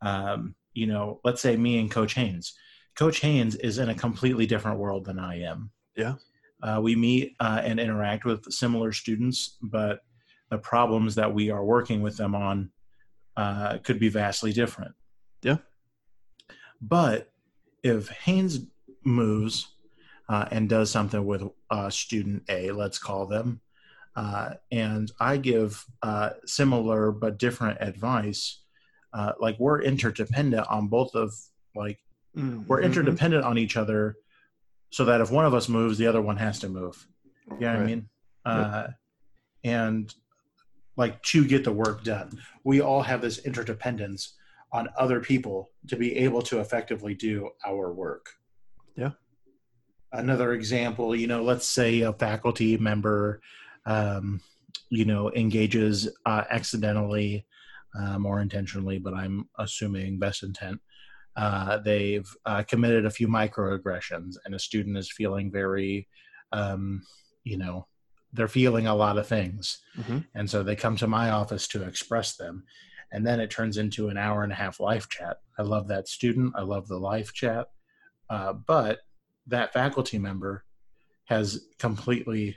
[0.00, 2.54] um, you know, let's say me and Coach Haynes.
[2.96, 5.70] Coach Haynes is in a completely different world than I am.
[5.96, 6.14] Yeah.
[6.62, 10.00] Uh, we meet uh, and interact with similar students, but
[10.50, 12.70] the problems that we are working with them on
[13.36, 14.94] uh, could be vastly different.
[16.84, 16.88] Yeah.
[16.88, 17.30] But
[17.82, 18.60] if Haynes
[19.04, 19.68] moves
[20.28, 23.60] uh, and does something with uh, student A, let's call them,
[24.16, 25.84] uh, and I give
[26.46, 28.60] similar but different advice,
[29.40, 31.34] like we're interdependent on both of
[31.74, 31.98] like
[32.36, 32.62] mm-hmm.
[32.68, 34.16] we're interdependent on each other
[34.90, 37.06] so that if one of us moves, the other one has to move.
[37.50, 37.74] You know right.
[37.74, 38.08] what I mean?
[38.44, 38.86] Uh,
[39.64, 40.14] and
[40.96, 44.34] like to get the work done, we all have this interdependence
[44.74, 48.26] on other people to be able to effectively do our work.
[48.96, 49.12] Yeah.
[50.12, 53.40] Another example, you know, let's say a faculty member,
[53.86, 54.42] um,
[54.90, 57.46] you know, engages uh, accidentally
[57.98, 60.80] um, or intentionally, but I'm assuming best intent
[61.36, 66.08] uh, they've uh, committed a few microaggressions, and a student is feeling very,
[66.52, 67.02] um,
[67.42, 67.86] you know,
[68.32, 69.78] they're feeling a lot of things.
[69.98, 70.18] Mm-hmm.
[70.34, 72.64] And so they come to my office to express them.
[73.12, 75.38] And then it turns into an hour and a half live chat.
[75.58, 76.54] I love that student.
[76.56, 77.68] I love the live chat.
[78.28, 79.00] Uh, but
[79.46, 80.64] that faculty member
[81.26, 82.56] has completely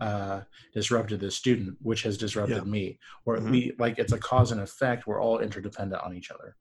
[0.00, 0.40] uh,
[0.72, 2.70] disrupted the student, which has disrupted yeah.
[2.70, 2.98] me.
[3.24, 3.50] Or mm-hmm.
[3.50, 5.06] we like it's a cause and effect.
[5.06, 6.56] We're all interdependent on each other.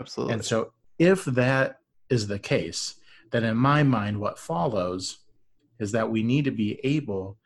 [0.00, 0.34] Absolutely.
[0.34, 2.96] And so if that is the case,
[3.30, 5.18] then in my mind, what follows
[5.78, 7.38] is that we need to be able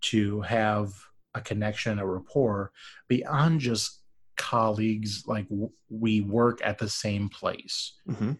[0.00, 0.92] to have
[1.34, 2.72] a connection, a rapport
[3.08, 4.01] beyond just
[4.42, 7.92] colleagues, like w- we work at the same place.
[8.08, 8.32] Mm-hmm.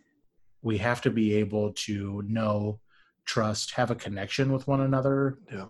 [0.62, 2.80] We have to be able to know,
[3.24, 5.66] trust, have a connection with one another yeah.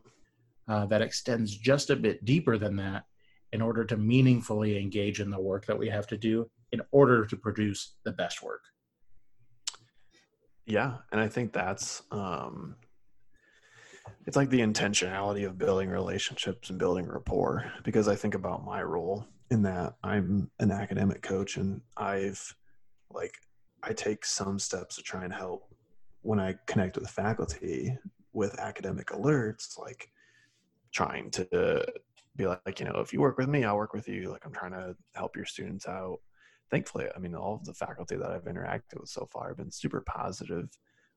[0.68, 3.05] uh, that extends just a bit deeper than that
[3.53, 7.26] in order to meaningfully engage in the work that we have to do in order
[7.26, 8.62] to produce the best work
[10.66, 12.76] yeah and i think that's um
[14.26, 18.83] it's like the intentionality of building relationships and building rapport because i think about my
[18.83, 22.55] role in that i'm an academic coach and i've
[23.11, 23.34] like
[23.82, 25.74] i take some steps to try and help
[26.22, 27.96] when i connect with faculty
[28.32, 30.11] with academic alerts like
[30.92, 31.84] trying to
[32.36, 34.53] be like you know if you work with me i'll work with you like i'm
[34.53, 36.18] trying to help your students out
[36.72, 39.70] thankfully, I mean, all of the faculty that I've interacted with so far have been
[39.70, 40.70] super positive.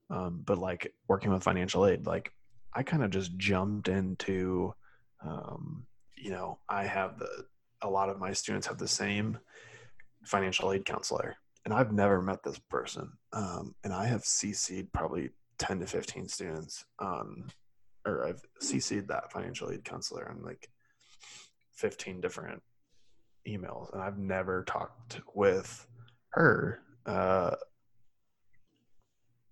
[0.10, 2.32] Um, but like working with financial aid, like
[2.74, 4.74] I kind of just jumped into,
[5.26, 7.46] um, you know, I have the,
[7.82, 9.38] a lot of my students have the same
[10.24, 13.12] financial aid counselor and I've never met this person.
[13.34, 17.50] Um, and I have CC'd probably 10 to 15 students on,
[18.06, 20.70] or I've CC'd that financial aid counselor on like
[21.74, 22.62] 15 different
[23.48, 25.88] emails, and I've never talked with
[26.30, 27.56] her uh,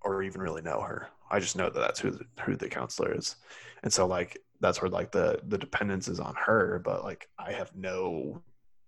[0.02, 1.08] or even really know her.
[1.32, 3.38] I just know that that's who the, who the counselor is,
[3.82, 7.52] and so like that's where like the the dependence is on her, but like I
[7.52, 8.42] have no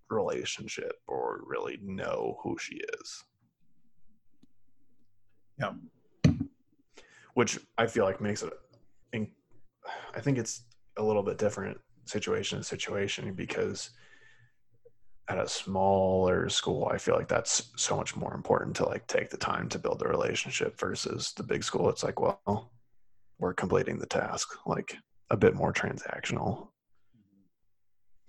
[0.09, 3.23] relationship or really know who she is.
[5.59, 5.73] Yeah,
[7.33, 8.53] which I feel like makes it.
[9.13, 10.63] I think it's
[10.97, 13.89] a little bit different situation to situation because
[15.27, 19.29] at a smaller school, I feel like that's so much more important to like take
[19.29, 21.89] the time to build a relationship versus the big school.
[21.89, 22.71] It's like, well,
[23.39, 24.97] we're completing the task, like
[25.29, 26.67] a bit more transactional.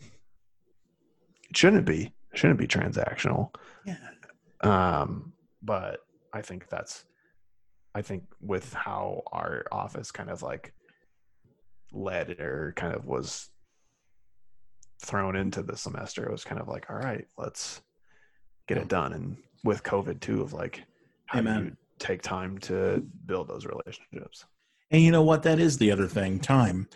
[0.00, 2.12] It shouldn't be.
[2.32, 3.54] It shouldn't be transactional.
[3.84, 3.96] Yeah.
[4.62, 5.32] Um,
[5.62, 6.00] but
[6.32, 7.04] I think that's
[7.94, 10.74] I think with how our office kind of like
[11.92, 13.48] led or kind of was
[15.02, 16.26] thrown into the semester.
[16.26, 17.80] It was kind of like, all right, let's
[18.66, 19.12] get it done.
[19.14, 20.82] And with COVID too, of like,
[21.26, 24.44] how do you take time to build those relationships?
[24.90, 25.42] And you know what?
[25.42, 26.88] That is the other thing time,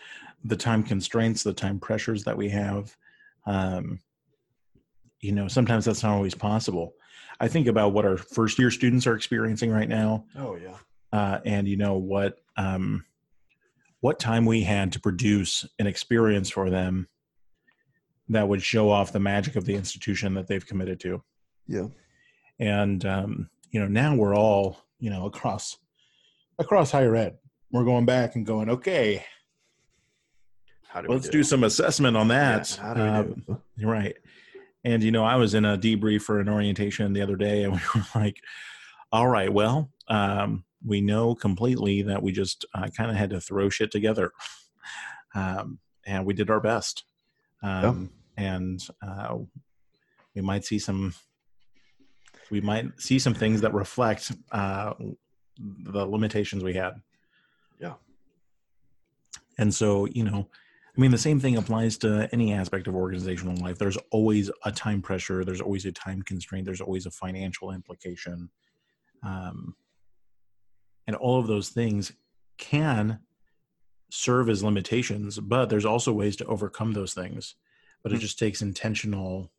[0.45, 2.97] the time constraints, the time pressures that we have.
[3.47, 3.99] Um,
[5.21, 6.95] you know, sometimes that's not always possible.
[7.41, 10.77] I think about what our first year students are experiencing right now, Oh yeah.
[11.13, 13.05] uh, and you know what um,
[14.01, 17.09] what time we had to produce an experience for them
[18.29, 21.23] that would show off the magic of the institution that they've committed to.
[21.67, 21.87] Yeah.
[22.59, 25.77] and um, you know now we're all you know across
[26.59, 27.39] across higher ed
[27.73, 29.25] we're going back and going okay
[30.89, 32.77] How do let's do some assessment on that.
[32.77, 33.61] Yeah, how do we Um, do?
[33.77, 34.17] you're right.
[34.85, 37.73] And you know i was in a debrief for an orientation the other day and
[37.75, 38.39] we were like
[39.13, 43.41] all right well um, we know completely that we just uh, kind of had to
[43.41, 44.33] throw shit together.
[45.35, 47.05] Um, and we did our best.
[47.63, 49.37] Um, and uh,
[50.35, 51.15] we might see some
[52.51, 54.95] we might see some things that reflect uh,
[55.59, 56.95] the limitations we had.
[59.59, 60.49] And so you know
[60.97, 63.79] i mean the same thing applies to any aspect of organizational life.
[63.79, 65.45] There's always a time pressure.
[65.45, 66.65] There's always a time constraint.
[66.67, 68.51] There's always a financial implication.
[69.23, 69.77] Um,
[71.07, 72.13] and all of those things
[72.59, 73.21] can
[74.11, 77.55] serve as limitations but there's also ways to overcome those things.
[78.03, 78.21] But it Mhm.
[78.21, 79.53] just takes intentional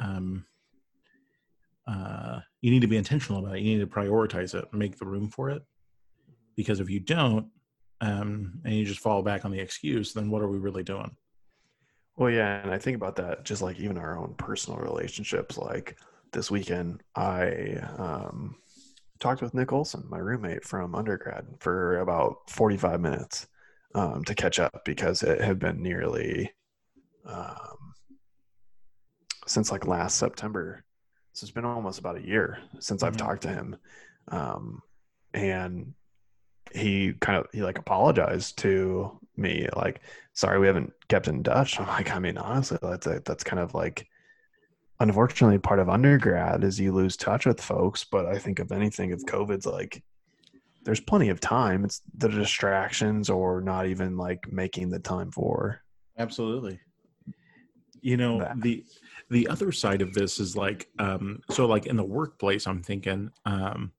[0.00, 0.46] um,
[1.86, 3.62] uh, you need to be intentional about it.
[3.62, 5.62] You need to prioritize it make the room for it.
[6.56, 7.50] Because if you don't
[8.04, 11.16] um, and you just fall back on the excuse then what are we really doing
[12.16, 15.58] Well, yeah, and I think about that just like even our own personal relationships.
[15.58, 15.98] Like
[16.32, 18.56] this weekend, I um,
[19.18, 23.48] talked with Nick Olson, my roommate from undergrad, for about 45 minutes
[23.94, 26.52] um, to catch up because it had been nearly
[27.26, 27.94] um,
[29.46, 30.84] since like last September.
[31.32, 33.18] So it's been almost about a year since I've Mhm.
[33.18, 33.76] talked to him.
[34.28, 34.82] Um,
[35.32, 35.94] and
[36.74, 40.00] he kind of he like apologized to me like
[40.32, 43.60] sorry we haven't kept in touch i'm like i mean honestly that's a, that's kind
[43.60, 44.06] of like
[45.00, 49.10] unfortunately part of undergrad is you lose touch with folks but i think if anything
[49.10, 50.02] if covid's like
[50.84, 55.80] there's plenty of time it's the distractions or not even like making the time for
[56.18, 56.78] absolutely
[58.00, 58.60] you know That.
[58.60, 58.84] the
[59.30, 63.30] the other side of this is like um so like in the workplace i'm thinking
[63.46, 63.92] um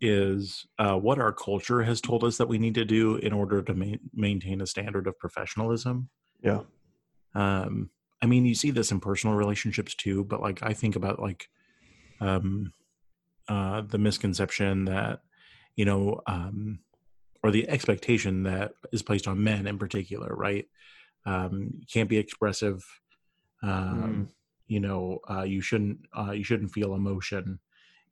[0.00, 3.62] is uh, what our culture has told us that we need to do in order
[3.62, 6.08] to ma- maintain a standard of professionalism.
[6.42, 6.60] Yeah.
[7.34, 7.90] Um
[8.20, 11.48] i mean you see this in personal relationships too but like i think about like
[12.20, 12.72] um
[13.48, 15.20] uh the misconception that
[15.76, 16.80] you know um
[17.44, 20.66] or the expectation that is placed on men in particular right?
[21.26, 22.82] Um you can't be expressive
[23.62, 24.28] um
[24.66, 27.60] you know uh you shouldn't uh you shouldn't feel emotion.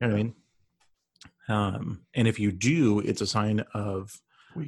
[0.01, 0.35] You know what i mean
[1.49, 4.21] um and if you do it's a sign of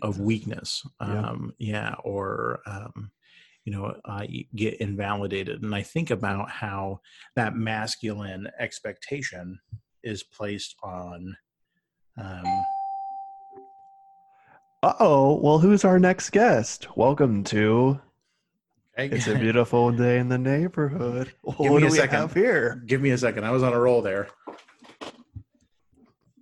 [0.03, 0.83] of weakness.
[1.01, 1.31] Yeah.
[1.31, 3.11] um yeah or um
[3.65, 5.63] you know uh, you get invalidated.
[5.63, 7.01] And i think about how
[7.37, 9.59] that masculine expectation
[10.03, 11.37] is placed on
[12.17, 12.65] um
[14.83, 16.97] uh-oh well who's our next guest?
[16.97, 18.01] Welcome to
[18.97, 21.33] it's a beautiful day in the neighborhood.
[21.43, 22.19] What me do a we second.
[22.19, 22.83] have here?
[22.87, 23.45] Give me a second.
[23.45, 24.29] I was on a roll there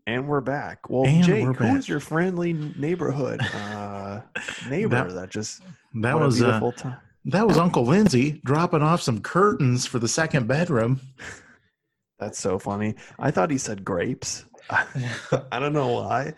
[0.07, 0.89] And we're back.
[0.89, 1.79] Well, And Jake, back.
[1.79, 4.21] is your friendly neighborhood uh,
[4.69, 5.63] neighbor that, just
[5.95, 6.97] that what a was uh, time?
[7.25, 11.01] that was uncle lindsay dropping off some curtains for the second bedroom
[12.19, 12.95] That's so funny.
[13.19, 14.47] I thought he said grapes.
[14.71, 16.33] I don't know why,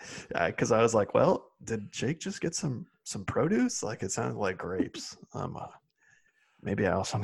[0.47, 3.85] because I was like, well, did Jake just get some some produce?
[3.85, 5.17] Like it sounded like grapes.
[5.35, 5.69] Um, uh,
[6.63, 7.21] maybe I also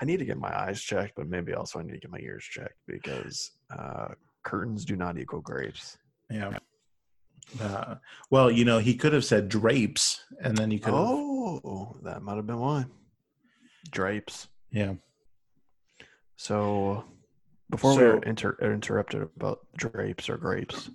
[0.00, 2.20] I need to get my eyes checked, but maybe also I need to get my
[2.20, 4.08] ears checked because uh,
[4.42, 5.96] curtains do not equal grapes.
[6.30, 6.56] yeah
[7.60, 7.96] uh,
[8.30, 12.22] well you know he could have said drapes and then you could have Oh, that
[12.22, 12.86] might have been why.
[13.90, 14.48] Drapes.
[14.70, 14.94] yeah
[16.36, 17.04] So
[17.70, 20.90] before we were inter- interrupted about drapes or grapes.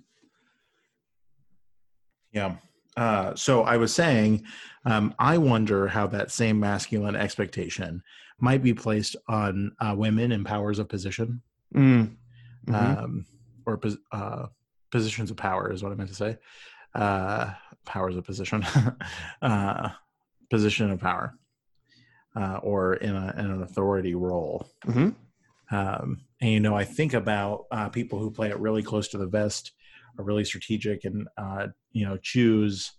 [2.31, 2.55] Yeah.
[2.95, 4.43] Uh, so I was saying,
[4.85, 8.01] um, I wonder how that same masculine expectation
[8.39, 11.41] might be placed on uh, women in powers of position,
[11.75, 12.15] Mm.
[12.73, 13.25] um,
[13.67, 13.79] or
[14.11, 14.47] uh,
[14.89, 16.37] positions of power is what I meant to say.
[16.95, 17.53] Uh,
[17.85, 18.65] powers of position,
[19.41, 19.89] uh,
[20.49, 21.35] position of power,
[22.35, 24.67] uh, or in, a, in an authority role.
[24.83, 25.09] hmm
[25.69, 29.17] Um, and you know, I think about uh, people who play it really close to
[29.17, 29.73] the vest,
[30.17, 32.93] are really strategic, and uh, you know, choose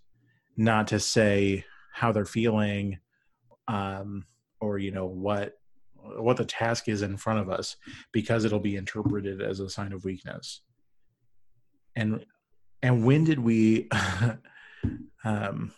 [0.55, 2.99] not to say how they're feeling
[3.67, 4.25] um,
[4.61, 5.58] or you know what
[6.17, 7.75] what the task is in front of us
[8.11, 10.61] because it'll be interpreted as a sign of weakness.
[11.95, 12.25] And
[12.81, 13.89] and when did we
[15.23, 15.71] um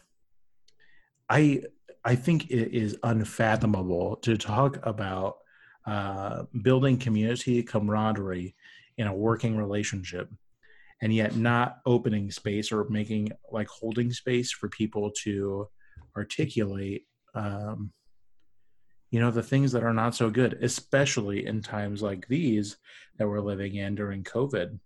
[1.30, 1.62] i
[2.06, 5.38] i think it is unfathomable to talk about
[5.86, 8.56] uh building community camaraderie
[8.98, 10.30] in a working relationship
[11.02, 15.68] and yet not opening space or making like holding space for people to
[16.16, 17.92] articulate um
[19.12, 22.78] you know the things that are not so good especially in times like these
[23.18, 24.80] that we're living in during covid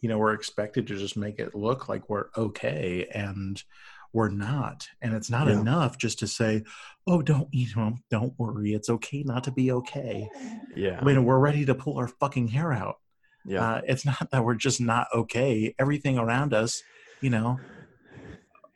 [0.00, 3.62] you know we're expected to just make it look like we're okay and
[4.12, 5.60] we're not and it's not Yeah.
[5.60, 6.62] enough just to say
[7.06, 10.28] oh don't you know don't worry it's okay not to be okay
[10.76, 10.98] Yeah.
[11.00, 12.96] i mean we're ready to pull our fucking hair out
[13.44, 13.60] yeah.
[13.76, 16.82] uh, it's not that we're just not okay everything around us
[17.20, 17.58] you know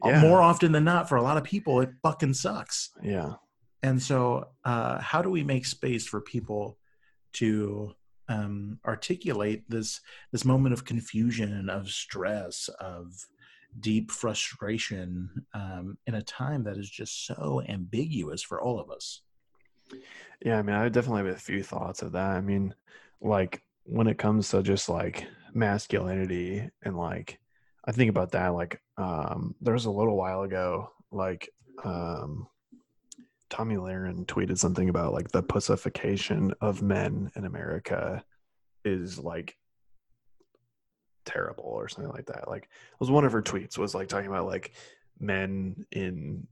[0.04, 0.20] Yeah.
[0.20, 3.34] more often than not for a lot of people it fucking sucks yeah.
[3.82, 6.78] And so uh, how do we make space for people
[7.34, 7.92] to
[8.28, 10.00] um, articulate this
[10.32, 13.12] this moment of confusion of stress of
[13.80, 19.22] deep frustration um, in a time that is just so ambiguous for all of us
[20.44, 22.30] Yeah, I mean, I definitely have a few thoughts of that.
[22.30, 22.74] I mean,
[23.20, 27.38] like when it comes to just like masculinity and like
[27.84, 31.48] I think about that like um there was a little while ago like
[31.84, 32.46] um
[33.50, 38.24] Tomi Lahren tweeted something about like the pussification of men in America
[38.84, 39.56] is like
[41.24, 42.48] terrible or something like that.
[42.48, 44.72] Like it was one of her tweets was like talking about like
[45.18, 46.46] men in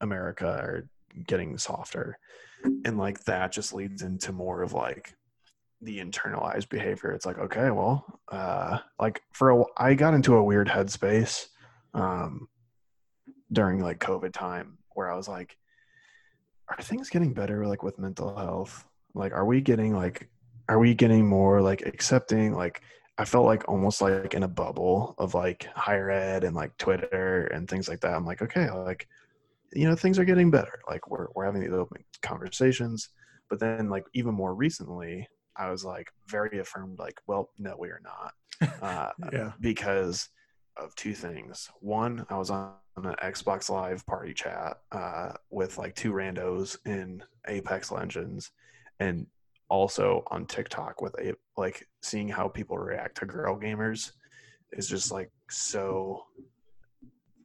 [0.00, 0.88] America are
[1.26, 2.18] getting softer
[2.84, 5.14] and like that just leads into more of like
[5.80, 10.44] the internalized behavior it's like okay well uh like for a i got into a
[10.44, 11.46] weird headspace
[11.94, 12.48] um
[13.50, 15.56] during like covid time where i was like
[16.78, 18.84] are things getting better like with mental health?
[19.14, 20.28] Like are we getting like
[20.68, 22.82] are we getting more like accepting like
[23.18, 27.46] i felt like almost like in a bubble of like higher ed and like twitter
[27.48, 28.14] and things like that.
[28.14, 29.06] I'm like okay like
[29.74, 30.80] you know things are getting better.
[30.88, 33.08] Like we're, we're having these open conversations.
[33.48, 37.88] But then like even more recently i was like very affirmed like well no we
[37.88, 38.32] are not.
[38.80, 39.52] Uh, yeah.
[39.60, 40.28] because
[40.76, 41.68] of two things.
[41.80, 47.22] One i was on an xbox live party chat uh, with like two randos in
[47.48, 48.50] apex legends
[49.00, 49.26] and
[49.68, 54.12] also on tiktok with a like seeing how people react to girl gamers
[54.72, 56.24] is just like so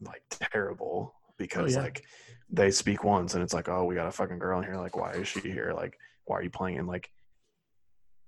[0.02, 1.82] like terrible because yeah.
[1.82, 2.04] like
[2.50, 4.78] they speak once and it's like oh we got a fucking girl in here.
[4.78, 5.74] Like why is she here?
[5.76, 6.78] Like why are you playing?
[6.78, 7.10] And like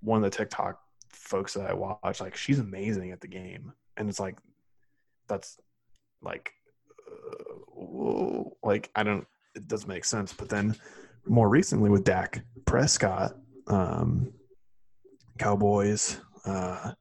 [0.02, 0.80] one of the tiktok
[1.12, 3.74] folks that i watch like she's amazing at the game.
[3.98, 4.38] And it's like
[5.28, 5.58] that's
[6.22, 6.52] like
[7.68, 10.76] whoa, like i don't it doesn't make sense but then
[11.26, 13.36] more recently with dak prescott
[13.68, 14.32] um
[15.38, 16.92] cowboys uh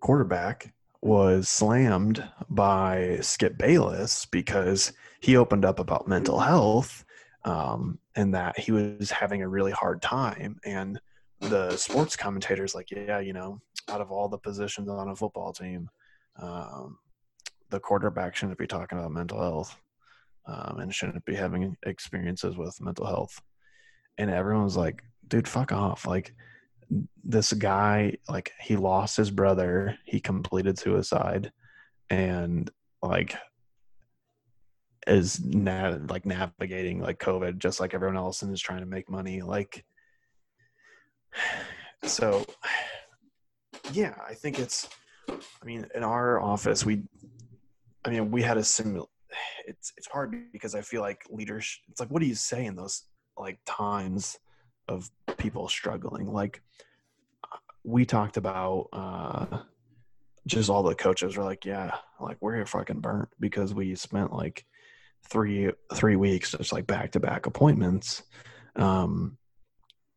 [0.00, 7.04] quarterback was slammed by Skip Bayless because he opened up about mental health
[7.44, 10.58] um, and that he was having a really hard time.
[10.64, 11.00] And
[11.40, 15.52] the sports commentators like, yeah, you know, out of all the positions on a football
[15.52, 15.88] team,
[16.40, 16.98] um,
[17.70, 19.76] the quarterback shouldn't be talking about mental health
[20.46, 23.40] um, and shouldn't be having experiences with mental health.
[24.18, 26.06] And everyone was like, dude, fuck off.
[26.06, 26.34] Like,
[27.22, 31.52] this guy like he lost his brother he completed suicide
[32.08, 32.70] and
[33.02, 33.36] like
[35.06, 39.08] is na- like navigating like covid just like everyone else and is trying to make
[39.08, 39.84] money like
[42.04, 42.44] so
[43.92, 44.88] yeah i think it's
[45.30, 47.02] i mean in our office we
[48.04, 49.06] i mean we had a similar
[49.66, 52.76] it's it's hard because i feel like leadership it's like what do you say in
[52.76, 53.04] those
[53.36, 54.38] like times
[54.90, 56.32] of people struggling?
[56.32, 56.62] Like
[57.84, 59.58] we talked about uh
[60.46, 64.66] just all the coaches were like yeah like we're fucking burnt because we spent like
[65.28, 68.22] three three weeks just like back to back appointments
[68.76, 69.36] um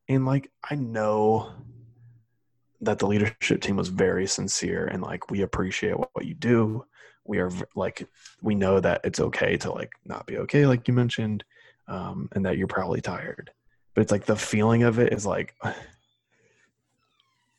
[0.07, 1.51] and like i know
[2.81, 6.85] that the leadership team was very sincere and like we appreciate what, what you do
[7.25, 8.07] we are like
[8.41, 11.43] we know that it's okay to like not be okay like you mentioned
[11.87, 13.51] um and that you're probably tired
[13.93, 15.55] but it's like the feeling of it is like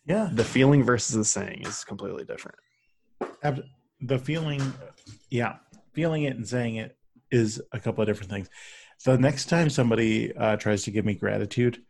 [0.07, 2.59] yeah the feeling versus the saying is completely different.
[4.01, 4.61] The feeling
[5.31, 5.57] yeah
[5.93, 6.97] feeling it and saying it
[7.31, 8.49] is a couple of different things
[9.05, 11.83] the next time somebody uh, tries to give me gratitude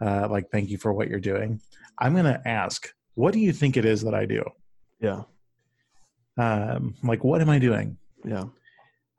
[0.00, 1.60] uh, like thank you for what you're doing
[1.98, 4.42] i'm going to ask what do you think it is that i do
[5.00, 5.22] Yeah.
[6.36, 8.44] Um, like what am i doing Yeah.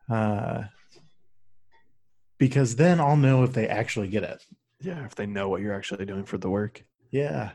[0.09, 0.65] Uh,
[2.37, 4.43] because then I'll know if they actually get it.
[4.81, 6.83] Yeah, if they know what you're actually doing for the work.
[7.11, 7.51] Yeah,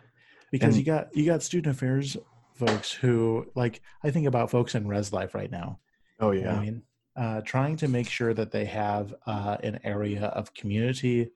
[0.51, 2.17] because And- you got you got student affairs
[2.55, 5.79] folks who like I think about folks in res life right now.
[6.19, 6.57] Oh yeah.
[6.57, 6.83] I mean,
[7.17, 11.31] uh, trying to make sure that they have uh, an area of community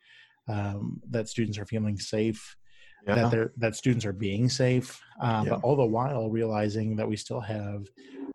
[0.49, 2.57] um, that students are feeling safe,
[3.07, 3.15] yeah.
[3.17, 5.51] that they're that students are being safe, uh, Yeah.
[5.51, 7.87] but all the while realizing that we still have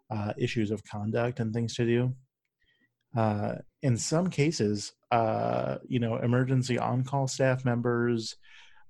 [0.10, 2.16] uh, issues of conduct and things to do.
[3.16, 8.36] Uh, in some cases, uh, you know, emergency on-call staff members,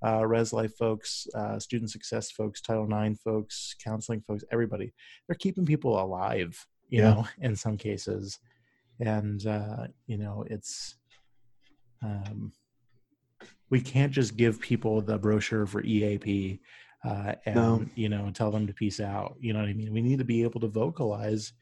[0.06, 4.94] uh, res life folks, uh, student success folks, Title IX folks, counseling folks, everybody,
[5.28, 6.66] they're keeping people alive.
[6.90, 7.10] You Yeah.
[7.14, 8.40] know, in some cases,
[9.00, 10.96] and uh, you know, it's
[12.02, 12.52] um,
[13.70, 16.60] we can't just give people the brochure for EAP
[17.06, 17.86] uh, and No.
[17.96, 19.36] you know tell them to peace out.
[19.40, 19.94] You know what I mean?
[19.94, 21.54] We need to be able to vocalize.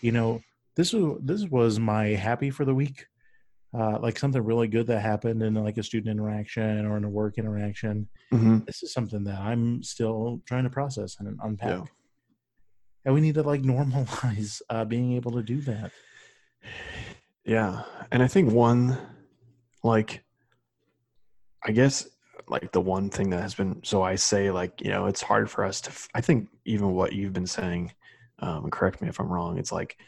[0.00, 0.40] You know,
[0.76, 3.06] this was this was my happy for the week.
[3.72, 7.08] Uh, like something really good that happened in like a student interaction or in a
[7.08, 8.08] work interaction.
[8.32, 8.66] Mhm.
[8.66, 11.70] This is something that I'm still trying to process and unpack.
[11.78, 11.84] Yeah.
[13.04, 15.92] And we need to like normalize uh, being able to do that.
[17.44, 17.82] Yeah.
[18.10, 18.98] And I think one,
[19.82, 20.22] like,
[21.64, 22.08] I guess,
[22.48, 25.50] like the one thing that has been, so I say, like, you know, it's hard
[25.50, 27.92] for us to, I think even what you've been saying,
[28.40, 29.98] um, correct me if I'm wrong, it's like,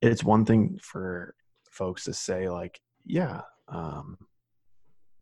[0.00, 1.34] it's one thing for
[1.70, 4.18] folks to say, like, yeah, um,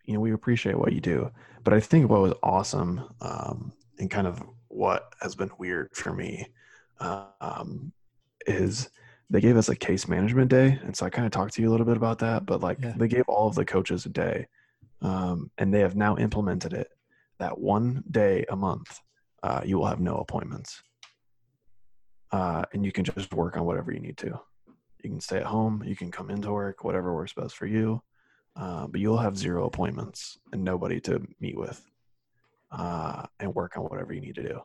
[0.04, 1.30] you know, we appreciate what you do.
[1.64, 6.12] But I think what was awesome, um, and kind of what has been weird for
[6.14, 6.46] me,
[7.00, 7.92] um,
[8.46, 8.90] is
[9.30, 11.68] they gave us a case management day and so i kind of talked to you
[11.68, 12.94] a little bit about that but like Yeah.
[12.96, 14.46] they gave all of the coaches a day
[15.02, 16.88] um, and they have now implemented it
[17.38, 19.00] that one day a month
[19.42, 20.82] uh, you will have no appointments.
[22.30, 24.38] Uh, and you can just work on whatever you need to.
[25.02, 28.02] You can stay at home you can come into work whatever works best for you.
[28.56, 31.80] Uh, but you'll have zero appointments and nobody to meet with
[32.72, 34.60] uh, and work on whatever you need to do.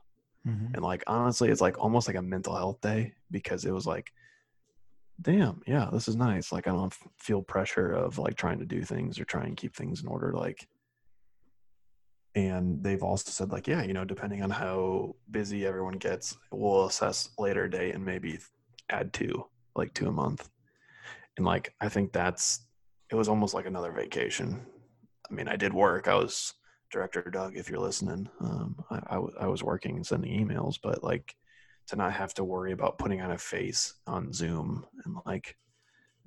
[0.46, 0.74] Mhm.
[0.74, 4.12] and like honestly it's like almost like a mental health day because it was like
[5.22, 8.82] damn yeah this is nice like i don't feel pressure of like trying to do
[8.82, 10.68] things or try and keep things in order like
[12.36, 16.86] and they've also said like yeah you know depending on how busy everyone gets we'll
[16.86, 18.40] assess later date and maybe
[18.90, 19.46] add two
[19.76, 20.50] like two a month.
[21.38, 22.66] And like i think that's
[23.12, 24.66] it was almost like another vacation.
[25.30, 26.54] I mean i did work i was
[26.92, 30.78] director doug if you're listening um, I, I, w- I was working and sending emails
[30.82, 31.36] but like
[31.88, 35.56] to not have to worry about putting on a face on zoom and like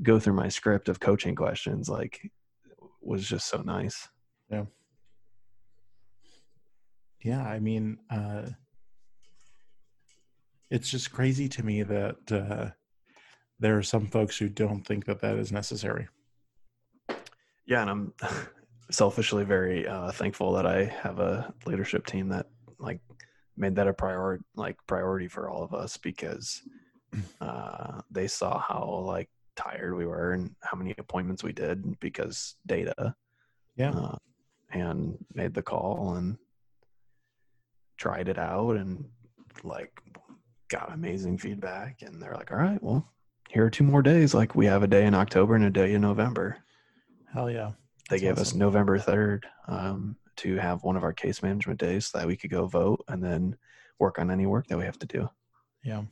[0.02, 2.30] go through my script of coaching questions like
[3.00, 4.08] was just so nice
[4.50, 4.64] Yeah,
[7.22, 8.50] Yeah, I mean, uh,
[10.70, 12.70] it's just crazy to me that uh,
[13.60, 16.08] there are some folks who don't think that that is necessary.
[17.66, 18.12] yeah and i'm
[18.90, 22.46] selfishly very uh, thankful that i have a leadership team that
[22.78, 23.00] like
[23.56, 26.62] made that a priority like priority for all of us because
[27.40, 32.56] uh, they saw how like tired we were and how many appointments we did because
[32.66, 33.14] data
[33.76, 33.90] Yeah.
[33.92, 34.16] uh,
[34.70, 36.36] and made the call and
[37.96, 39.04] tried it out and
[39.64, 40.02] like
[40.68, 43.10] got amazing feedback and they're like all right well
[43.48, 45.94] here are two more days like we have a day in october and a day
[45.94, 46.58] in november
[47.32, 47.72] Hell yeah.
[48.10, 48.54] they That's gave us.
[48.54, 52.50] November 3rd um, to have one of our case management days so that we could
[52.50, 53.56] go vote and then
[53.98, 55.28] work on any work that we have to do.
[55.82, 56.02] Yeah.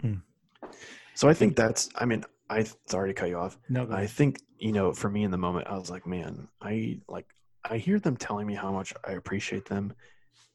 [0.00, 0.14] Hmm.
[1.14, 3.58] So I think that's, I mean, I, sorry to cut you off.
[3.68, 7.00] No, I think, you know, for me in the moment, I was like, man, I
[7.08, 7.26] like,
[7.68, 9.92] I hear them telling me how much I appreciate them.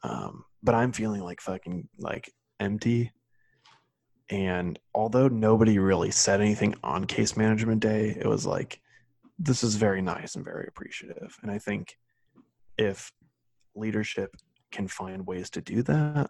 [0.03, 3.11] Um, but I'm feeling like fucking like empty.
[4.29, 8.79] And although nobody really said anything on case management day, it was like,
[9.39, 11.37] this is very nice and very appreciative.
[11.41, 11.97] And I think
[12.77, 13.11] if
[13.75, 14.35] leadership
[14.71, 16.29] can find ways to do that,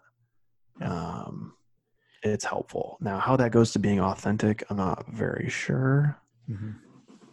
[0.80, 1.54] um,
[2.22, 2.96] it's helpful.
[3.00, 6.18] Now, how that goes to being authentic, I'm not very sure
[6.50, 6.74] Mhm.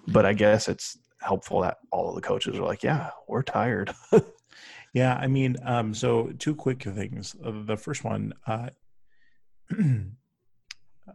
[0.07, 3.93] but I guess it's helpful that all of the coaches are like, yeah, we're tired.
[4.93, 7.33] Yeah, I mean, um, so two quick things.
[7.41, 8.69] Uh, the first one, uh,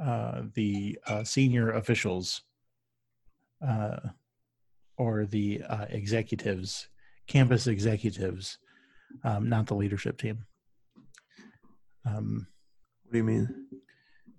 [0.00, 2.40] uh, the uh, senior officials
[3.66, 3.98] uh,
[4.98, 6.88] or the uh, executives,
[7.26, 8.58] campus executives,
[9.24, 10.44] um, not the leadership team.
[12.04, 12.46] Um,
[13.04, 13.48] what do you mean?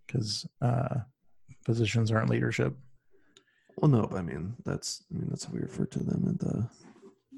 [0.05, 0.95] because uh,
[1.65, 2.73] positions aren't leadership.
[3.77, 6.69] Well, no, I mean that's I mean that's how we refer to them at the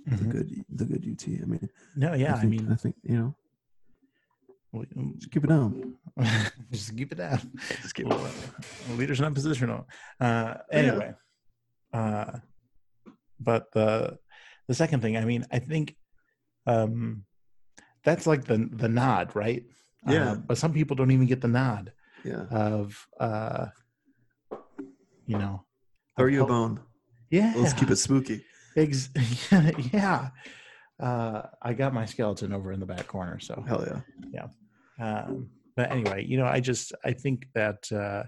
[0.06, 0.30] the Mhm.
[0.32, 1.28] good the good UT.
[1.42, 3.36] I mean, No, yeah, I, think, mean, I think you know,
[4.72, 4.86] we-
[5.18, 5.96] just keep it down.
[6.72, 7.40] just keep it down.
[7.82, 8.32] Just keep Well,
[8.96, 9.86] leaders not positional.
[10.20, 11.14] Uh, anyway,
[11.92, 12.38] uh,
[13.40, 14.18] but the
[14.68, 15.96] the second thing, I mean, I think
[16.68, 17.24] um,
[18.04, 19.64] that's like the the nod, right?
[20.08, 20.32] Yeah.
[20.32, 21.92] Uh, but some people don't even get the nod
[22.24, 22.46] Yeah.
[22.52, 23.68] of, uh,
[25.26, 25.66] you know,
[26.18, 26.80] Throw of you a bone.
[27.30, 28.44] Yeah, Let's keep it spooky.
[28.76, 29.10] Ex-
[29.94, 30.30] yeah.
[31.00, 33.86] Uh, I got my skeleton over in the back corner, so Hell
[34.34, 34.48] yeah.
[35.00, 35.06] yeah.
[35.24, 38.24] um, but anyway, you know, I just I think that uh,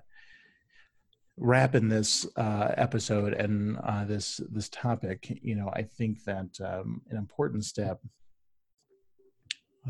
[1.42, 7.02] wrapping this uh, episode and uh, this this topic, you know, I think that um,
[7.10, 8.00] an important step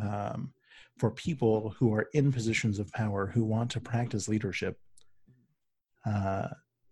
[0.02, 0.54] um,
[0.98, 4.80] for people who are in positions of power who want to practice leadership,
[6.06, 6.48] uh,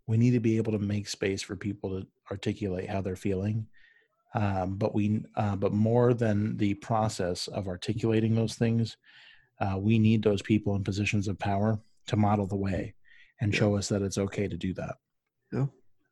[0.07, 3.65] we need to be able to make space for people to articulate how they're feeling.
[4.35, 8.97] Um, but we, uh, but more than the process of articulating those things,
[9.61, 12.93] uh, we need those people in positions of power to model the way
[13.41, 13.59] and Yeah.
[13.59, 14.95] show us that it's okay to do that.
[15.51, 15.67] Yeah.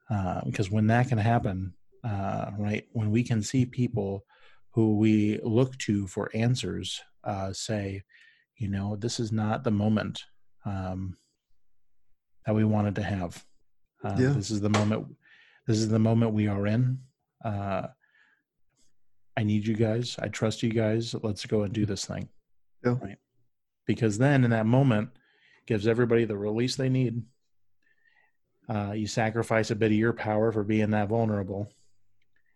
[0.10, 1.74] Uh, because when that can happen,
[2.04, 4.26] uh, right, when we can see people
[4.74, 8.04] who we look to for answers uh, say,
[8.58, 10.24] you know, this is not the moment
[10.66, 11.18] um,
[12.46, 13.44] that we wanted to have.
[14.04, 14.30] Uh, Yeah.
[14.34, 15.08] This is the moment.
[15.66, 17.00] This is the moment we are in.
[17.44, 17.88] Uh,
[19.36, 20.16] I need you guys.
[20.20, 21.14] I trust you guys.
[21.22, 22.30] Let's go and do this thing.
[22.86, 22.96] Yeah.
[23.02, 23.18] Right.
[23.86, 25.10] Because then, in that moment,
[25.68, 27.22] gives everybody the release they need.
[28.70, 31.72] Uh, you sacrifice a bit of your power for being that vulnerable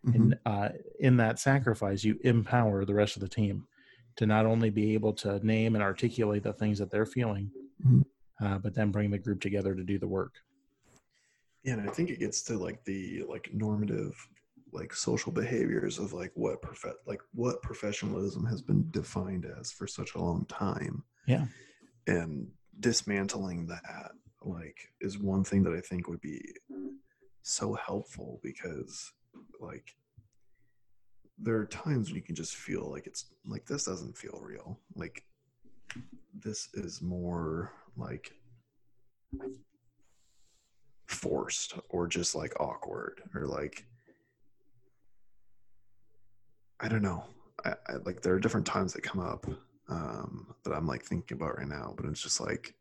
[0.04, 0.14] Mhm.
[0.16, 0.68] and uh,
[0.98, 3.68] in that sacrifice you empower the rest of the team
[4.16, 7.50] to not only be able to name and articulate the things that they're feeling
[7.86, 8.04] Mhm.
[8.40, 10.34] uh, but then bring the group together to do the work
[11.62, 14.16] Yeah, and I think it gets to like the like normative
[14.72, 19.86] like social behaviors of like what prof- like what professionalism has been defined as for
[19.86, 21.04] such a long time.
[21.28, 21.46] Yeah.
[22.08, 22.50] And
[22.80, 24.12] dismantling that
[24.44, 26.42] like is one thing that I think would be
[27.42, 29.12] so helpful because
[29.60, 29.94] like
[31.38, 34.78] there are times when you can just feel like it's like this doesn't feel real.
[34.94, 35.24] Like
[36.34, 38.32] this is more like
[41.06, 43.84] forced or just like awkward or like
[46.80, 47.24] I don't know.
[47.64, 49.46] I, I like there are different times that come up
[49.88, 52.74] um, that I'm like thinking about right now, but it's just like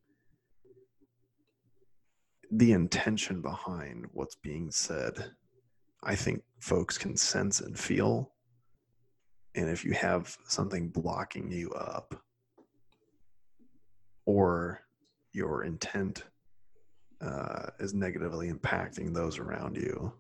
[2.52, 5.32] the intention behind what's being said.
[6.03, 8.32] I think folks can sense and feel,
[9.56, 12.15] and if you have something blocking you up,
[14.26, 14.82] or
[15.34, 16.23] your intent
[17.22, 20.11] uh, is negatively impacting those around you,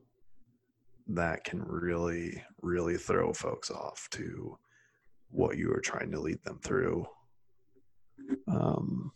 [1.07, 4.57] that can really, really throw folks off to
[5.31, 7.05] what you are trying to lead them through,
[8.47, 9.11] um,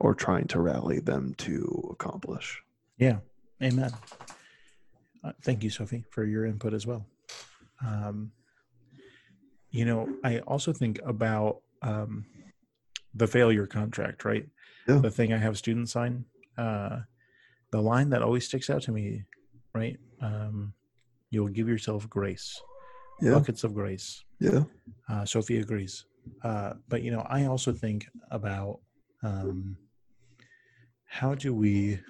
[0.00, 2.60] or trying to rally them to accomplish.
[2.98, 3.18] yeah.
[3.60, 3.90] Amen.
[5.24, 7.04] Uh, thank you sophie for your input as well.
[7.84, 8.30] Um,
[9.70, 12.24] you know i also think about um,
[13.14, 14.46] the failure contract right?
[14.88, 14.98] Yeah.
[14.98, 16.24] the thing i have students sign
[16.56, 17.00] uh,
[17.70, 19.24] the line that always sticks out to me
[19.74, 19.98] right?
[20.20, 20.72] Um,
[21.30, 22.60] you'll give yourself grace
[23.20, 24.64] Yeah, buckets of grace yeah,
[25.08, 26.04] uh, Sophie agrees.
[26.42, 28.80] Uh, but you know, I also think about
[29.22, 29.76] um,
[31.06, 32.00] how do we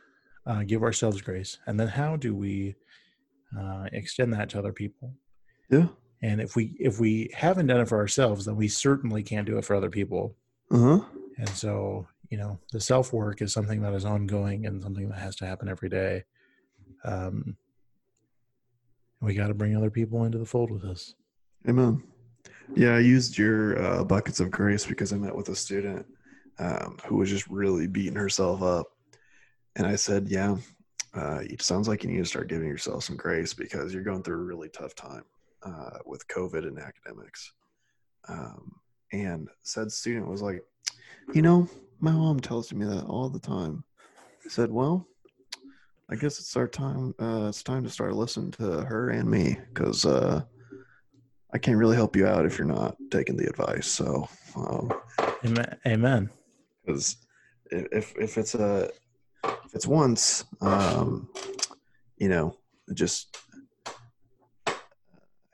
[0.47, 2.75] uh, give ourselves grace, and then how do we
[3.59, 5.15] uh, extend that to other people?
[5.71, 5.87] yeah.
[6.21, 9.57] And if we if we haven't done it for ourselves, then we certainly can't do
[9.57, 10.35] it for other people.
[10.71, 11.01] Uh huh.
[11.37, 15.19] And so, you know, the self work is something that is ongoing and something that
[15.21, 16.25] has to happen every day.
[17.05, 17.57] Um,
[19.21, 21.15] we got to bring other people into the fold with us.
[21.69, 22.03] Amen.
[22.75, 26.07] Yeah, I used your uh, buckets of grace because I met with a student
[26.59, 28.87] um, who was just really beating herself up,
[29.77, 30.57] and I said, "Yeah,
[31.15, 34.23] uh, it sounds like you need to start giving yourself some grace because you're going
[34.23, 35.25] through a really tough time
[35.63, 37.53] uh, with COVID and academics."
[38.29, 38.73] Um,
[39.13, 40.63] and said student was like,
[41.33, 41.69] "You know,
[42.01, 43.85] my mom tells me that all the time."
[44.45, 45.07] I said, "Well."
[46.11, 47.15] I guess it's our time.
[47.21, 50.43] Uh, it's time to start listening to her and me because uh,
[51.53, 53.87] I can't really help you out if you're not taking the advice.
[53.87, 54.29] So,
[55.45, 55.79] Amen.
[55.87, 56.31] Amen.
[56.85, 57.17] because
[57.71, 58.91] if if it's a
[59.45, 61.29] if it's once, um,
[62.17, 62.57] you know,
[62.95, 63.37] just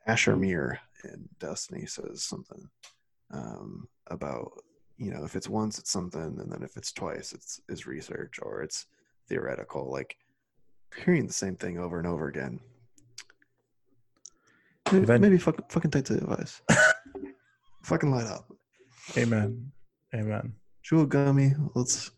[0.06, 2.68] Asher Mir in Destiny says something
[3.32, 4.52] um, about
[4.98, 8.39] you know if it's once it's something, and then if it's twice it's is research
[8.40, 8.86] or it's
[9.28, 9.90] theoretical.
[9.90, 10.16] Like
[11.05, 12.61] hearing the same thing over and over again.
[14.93, 16.61] Maybe, Event- maybe fucking fucking take the advice.
[17.83, 18.47] fucking light up.
[19.16, 19.73] Amen.
[20.15, 20.55] Amen.
[20.83, 21.53] chew a gummy.
[21.75, 22.11] Let's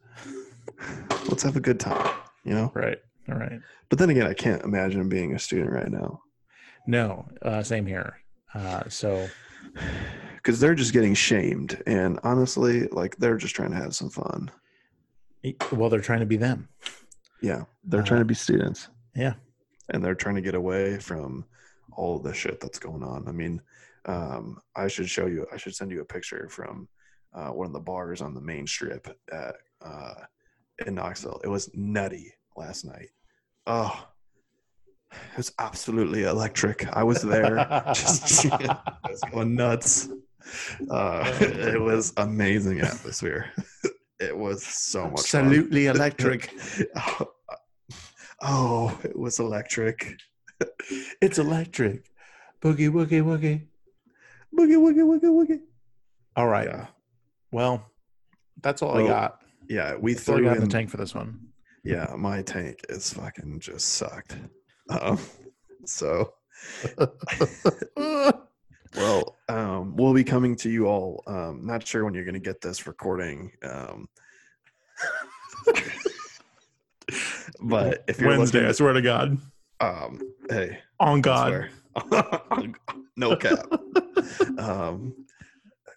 [1.28, 2.12] let's have a good time.
[2.44, 2.72] You know.
[2.74, 2.98] Right.
[3.28, 3.60] All right.
[3.88, 6.20] But then again, I can't imagine being a student right now
[6.86, 8.18] No, uh, same here.
[8.54, 9.28] Uh, so
[10.36, 14.50] because they're just getting shamed, and honestly, like they're just trying to have some fun.
[15.72, 16.68] well, they're trying to be them.
[17.42, 18.88] Yeah, they're Uh, trying to be students.
[19.14, 19.34] yeah.
[19.90, 21.44] and they're trying to get away from
[21.92, 23.28] all the shit that's going on.
[23.28, 23.60] I mean,
[24.06, 25.46] um, I should show you.
[25.52, 26.88] I should send you a picture from
[27.34, 29.54] uh, one of the bars on the main strip at
[29.84, 30.14] uh,
[30.86, 31.40] in Knoxville.
[31.44, 33.10] It was nutty last night.
[33.66, 34.06] Oh,
[35.12, 36.86] it was absolutely electric.
[36.92, 37.56] I was there,
[37.94, 40.08] just was going nuts.
[40.90, 43.52] Uh, it was amazing atmosphere.
[44.20, 45.46] It was so much fun.
[45.46, 46.52] Absolutely electric.
[46.96, 47.28] oh,
[48.42, 50.16] oh, it was electric.
[51.20, 52.10] it's electric.
[52.62, 53.66] Boogie woogie woogie.
[54.56, 55.60] Boogie, woogie, woogie, woogie.
[56.36, 56.66] All right.
[56.66, 56.86] Yeah,
[57.52, 57.84] Well,
[58.62, 59.40] that's all I got.
[59.68, 59.96] yeah.
[59.96, 60.60] We That's threw in.
[60.60, 61.40] the tank for this one.
[61.84, 64.36] Yeah, my tank is fucking just sucked.
[64.88, 65.18] Um,
[65.84, 66.32] so,
[68.94, 71.22] well, um, we'll be coming to you all.
[71.26, 73.52] Um, not sure when you're going to get this recording.
[73.62, 74.08] Um,
[77.60, 79.38] but if you're Wednesday, I swear to God.
[79.80, 81.68] um, hey, On God.
[83.16, 83.66] no cap.
[84.58, 85.14] um,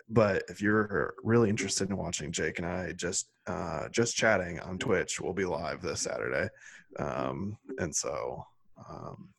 [0.10, 4.78] but if you're really interested in watching Jake and I just uh, just chatting on
[4.78, 6.50] Twitch, we'll be live this Saturday,
[6.98, 8.46] um, and so
[8.90, 9.30] um,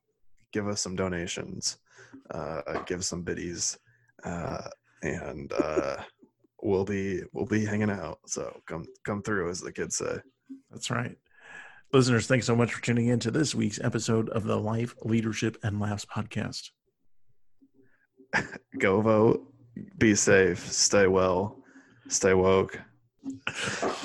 [0.53, 1.79] give us some donations,
[2.31, 3.79] uh, give some biddies,
[4.25, 4.63] uh,
[5.03, 5.97] and uh,
[6.63, 8.19] we'll be we'll be hanging out.
[8.27, 10.19] So come come through, as the kids say.
[10.71, 11.17] That's right.
[11.93, 15.57] Listeners, thanks so much for tuning in to this week's episode of the Life, Leadership,
[15.65, 16.71] and Laughs podcast.
[18.79, 19.45] Go vote.
[19.99, 20.71] Be safe.
[20.71, 21.57] Stay well.
[22.09, 22.81] Stay woke.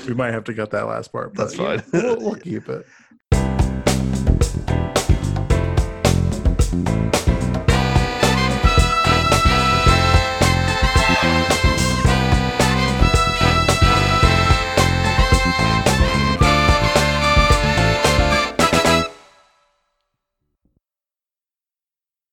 [0.08, 2.04] We might have to cut that last part, but That's yeah, fine.
[2.04, 2.86] we'll, we'll keep it.